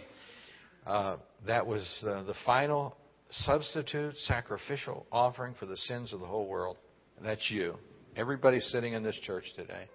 Uh, 0.86 1.18
that 1.48 1.66
was 1.66 2.04
uh, 2.06 2.24
the 2.24 2.34
final 2.46 2.98
substitute 3.30 4.18
sacrificial 4.18 5.06
offering 5.12 5.56
for 5.58 5.66
the 5.66 5.78
sins 5.78 6.12
of 6.12 6.20
the 6.20 6.26
whole 6.26 6.48
world. 6.48 6.76
And 7.18 7.26
that's 7.26 7.50
you. 7.50 7.76
Everybody 8.18 8.60
sitting 8.60 8.94
in 8.94 9.04
this 9.04 9.18
church 9.24 9.46
today. 9.56 9.86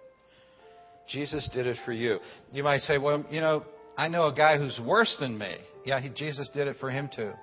Jesus 1.07 1.47
did 1.53 1.67
it 1.67 1.77
for 1.85 1.91
you. 1.91 2.17
You 2.51 2.63
might 2.63 2.81
say, 2.81 2.97
well, 2.97 3.23
you 3.29 3.39
know, 3.39 3.63
I 3.95 4.07
know 4.07 4.27
a 4.27 4.33
guy 4.33 4.57
who's 4.57 4.79
worse 4.83 5.15
than 5.19 5.37
me. 5.37 5.55
Yeah, 5.85 5.99
he, 5.99 6.09
Jesus 6.09 6.49
did 6.53 6.67
it 6.67 6.77
for 6.79 6.89
him 6.89 7.09
too. 7.15 7.33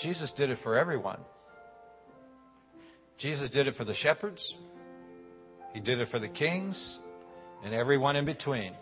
Jesus 0.00 0.32
did 0.36 0.50
it 0.50 0.58
for 0.62 0.78
everyone. 0.78 1.20
Jesus 3.18 3.50
did 3.50 3.66
it 3.66 3.74
for 3.74 3.84
the 3.84 3.94
shepherds. 3.94 4.54
He 5.72 5.80
did 5.80 5.98
it 5.98 6.08
for 6.10 6.18
the 6.18 6.28
kings 6.28 6.98
and 7.64 7.74
everyone 7.74 8.16
in 8.16 8.24
between. 8.24 8.74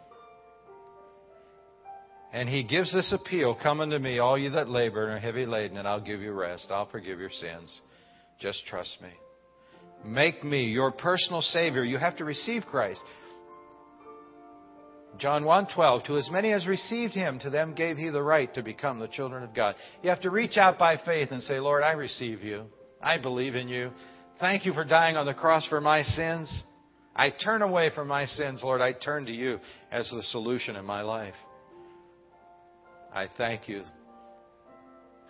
And 2.33 2.49
he 2.49 2.65
gives 2.65 2.93
this 2.93 3.13
appeal 3.13 3.57
Come 3.63 3.81
unto 3.81 3.99
me, 3.99 4.19
all 4.19 4.37
you 4.37 4.51
that 4.51 4.69
labor 4.69 5.05
and 5.05 5.15
are 5.15 5.19
heavy 5.19 5.47
laden, 5.47 5.79
and 5.79 5.89
I'll 5.89 6.01
give 6.01 6.21
you 6.21 6.33
rest. 6.33 6.67
I'll 6.71 6.91
forgive 6.91 7.19
your 7.19 7.31
sins. 7.31 7.81
Just 8.39 8.67
trust 8.67 8.99
me. 9.01 9.09
Make 10.05 10.45
me 10.45 10.65
your 10.65 10.93
personal 10.93 11.41
Savior. 11.41 11.83
You 11.83 11.99
have 11.99 12.17
to 12.19 12.25
receive 12.25 12.65
Christ. 12.67 13.03
John 15.19 15.45
1:12 15.45 16.05
To 16.05 16.17
as 16.17 16.31
many 16.31 16.53
as 16.53 16.67
received 16.67 17.15
him 17.15 17.39
to 17.41 17.51
them 17.51 17.75
gave 17.75 17.97
he 17.97 18.09
the 18.09 18.23
right 18.23 18.53
to 18.55 18.63
become 18.63 18.99
the 18.99 19.09
children 19.09 19.43
of 19.43 19.55
God. 19.55 19.77
You 20.03 20.11
have 20.11 20.21
to 20.23 20.31
reach 20.31 20.57
out 20.57 20.79
by 20.79 20.97
faith 20.97 21.31
and 21.31 21.43
say, 21.43 21.59
"Lord, 21.59 21.83
I 21.83 21.93
receive 21.93 22.43
you. 22.43 22.67
I 23.01 23.19
believe 23.19 23.55
in 23.55 23.69
you. 23.69 23.93
Thank 24.41 24.67
you 24.67 24.73
for 24.73 24.85
dying 24.85 25.17
on 25.17 25.27
the 25.27 25.35
cross 25.35 25.67
for 25.67 25.81
my 25.81 26.03
sins. 26.03 26.65
I 27.15 27.31
turn 27.31 27.63
away 27.63 27.91
from 27.95 28.09
my 28.09 28.27
sins, 28.27 28.63
Lord. 28.63 28.83
I 28.83 28.93
turn 28.93 29.25
to 29.27 29.33
you 29.33 29.59
as 29.91 30.11
the 30.11 30.23
solution 30.23 30.77
in 30.77 30.85
my 30.85 31.01
life. 31.01 31.35
I 33.13 33.29
thank 33.39 33.69
you 33.69 33.83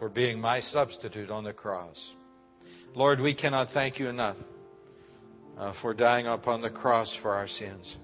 for 0.00 0.08
being 0.08 0.40
my 0.40 0.60
substitute 0.60 1.30
on 1.30 1.44
the 1.44 1.52
cross. 1.52 1.96
Lord, 2.94 3.20
we 3.20 3.34
cannot 3.34 3.68
thank 3.72 4.00
you 4.00 4.08
enough 4.08 4.36
uh, 5.56 5.72
for 5.80 5.94
dying 5.94 6.26
upon 6.26 6.62
the 6.62 6.70
cross 6.70 7.16
for 7.22 7.32
our 7.32 7.46
sins. 7.46 7.96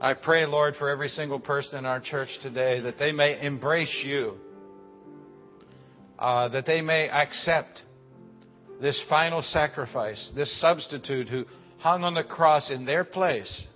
I 0.00 0.14
pray, 0.14 0.46
Lord, 0.46 0.76
for 0.76 0.88
every 0.88 1.08
single 1.08 1.40
person 1.40 1.80
in 1.80 1.86
our 1.86 2.00
church 2.00 2.28
today 2.40 2.80
that 2.80 2.98
they 2.98 3.10
may 3.10 3.44
embrace 3.44 4.02
you, 4.04 4.34
uh, 6.18 6.48
that 6.48 6.66
they 6.66 6.80
may 6.80 7.08
accept 7.08 7.82
this 8.80 9.02
final 9.08 9.42
sacrifice, 9.42 10.30
this 10.36 10.60
substitute 10.60 11.28
who 11.28 11.44
hung 11.78 12.04
on 12.04 12.14
the 12.14 12.22
cross 12.22 12.70
in 12.70 12.84
their 12.84 13.02
place, 13.02 13.66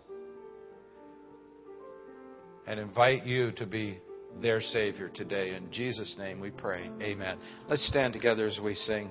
and 2.68 2.78
invite 2.78 3.26
you 3.26 3.50
to 3.52 3.66
be 3.66 3.98
their 4.40 4.60
Savior 4.60 5.08
today. 5.08 5.56
In 5.56 5.72
Jesus' 5.72 6.14
name 6.16 6.38
we 6.40 6.50
pray. 6.50 6.88
Amen. 7.00 7.36
Let's 7.68 7.86
stand 7.88 8.12
together 8.12 8.46
as 8.46 8.60
we 8.60 8.74
sing 8.74 9.10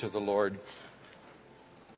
to 0.00 0.10
the 0.10 0.18
Lord. 0.18 0.58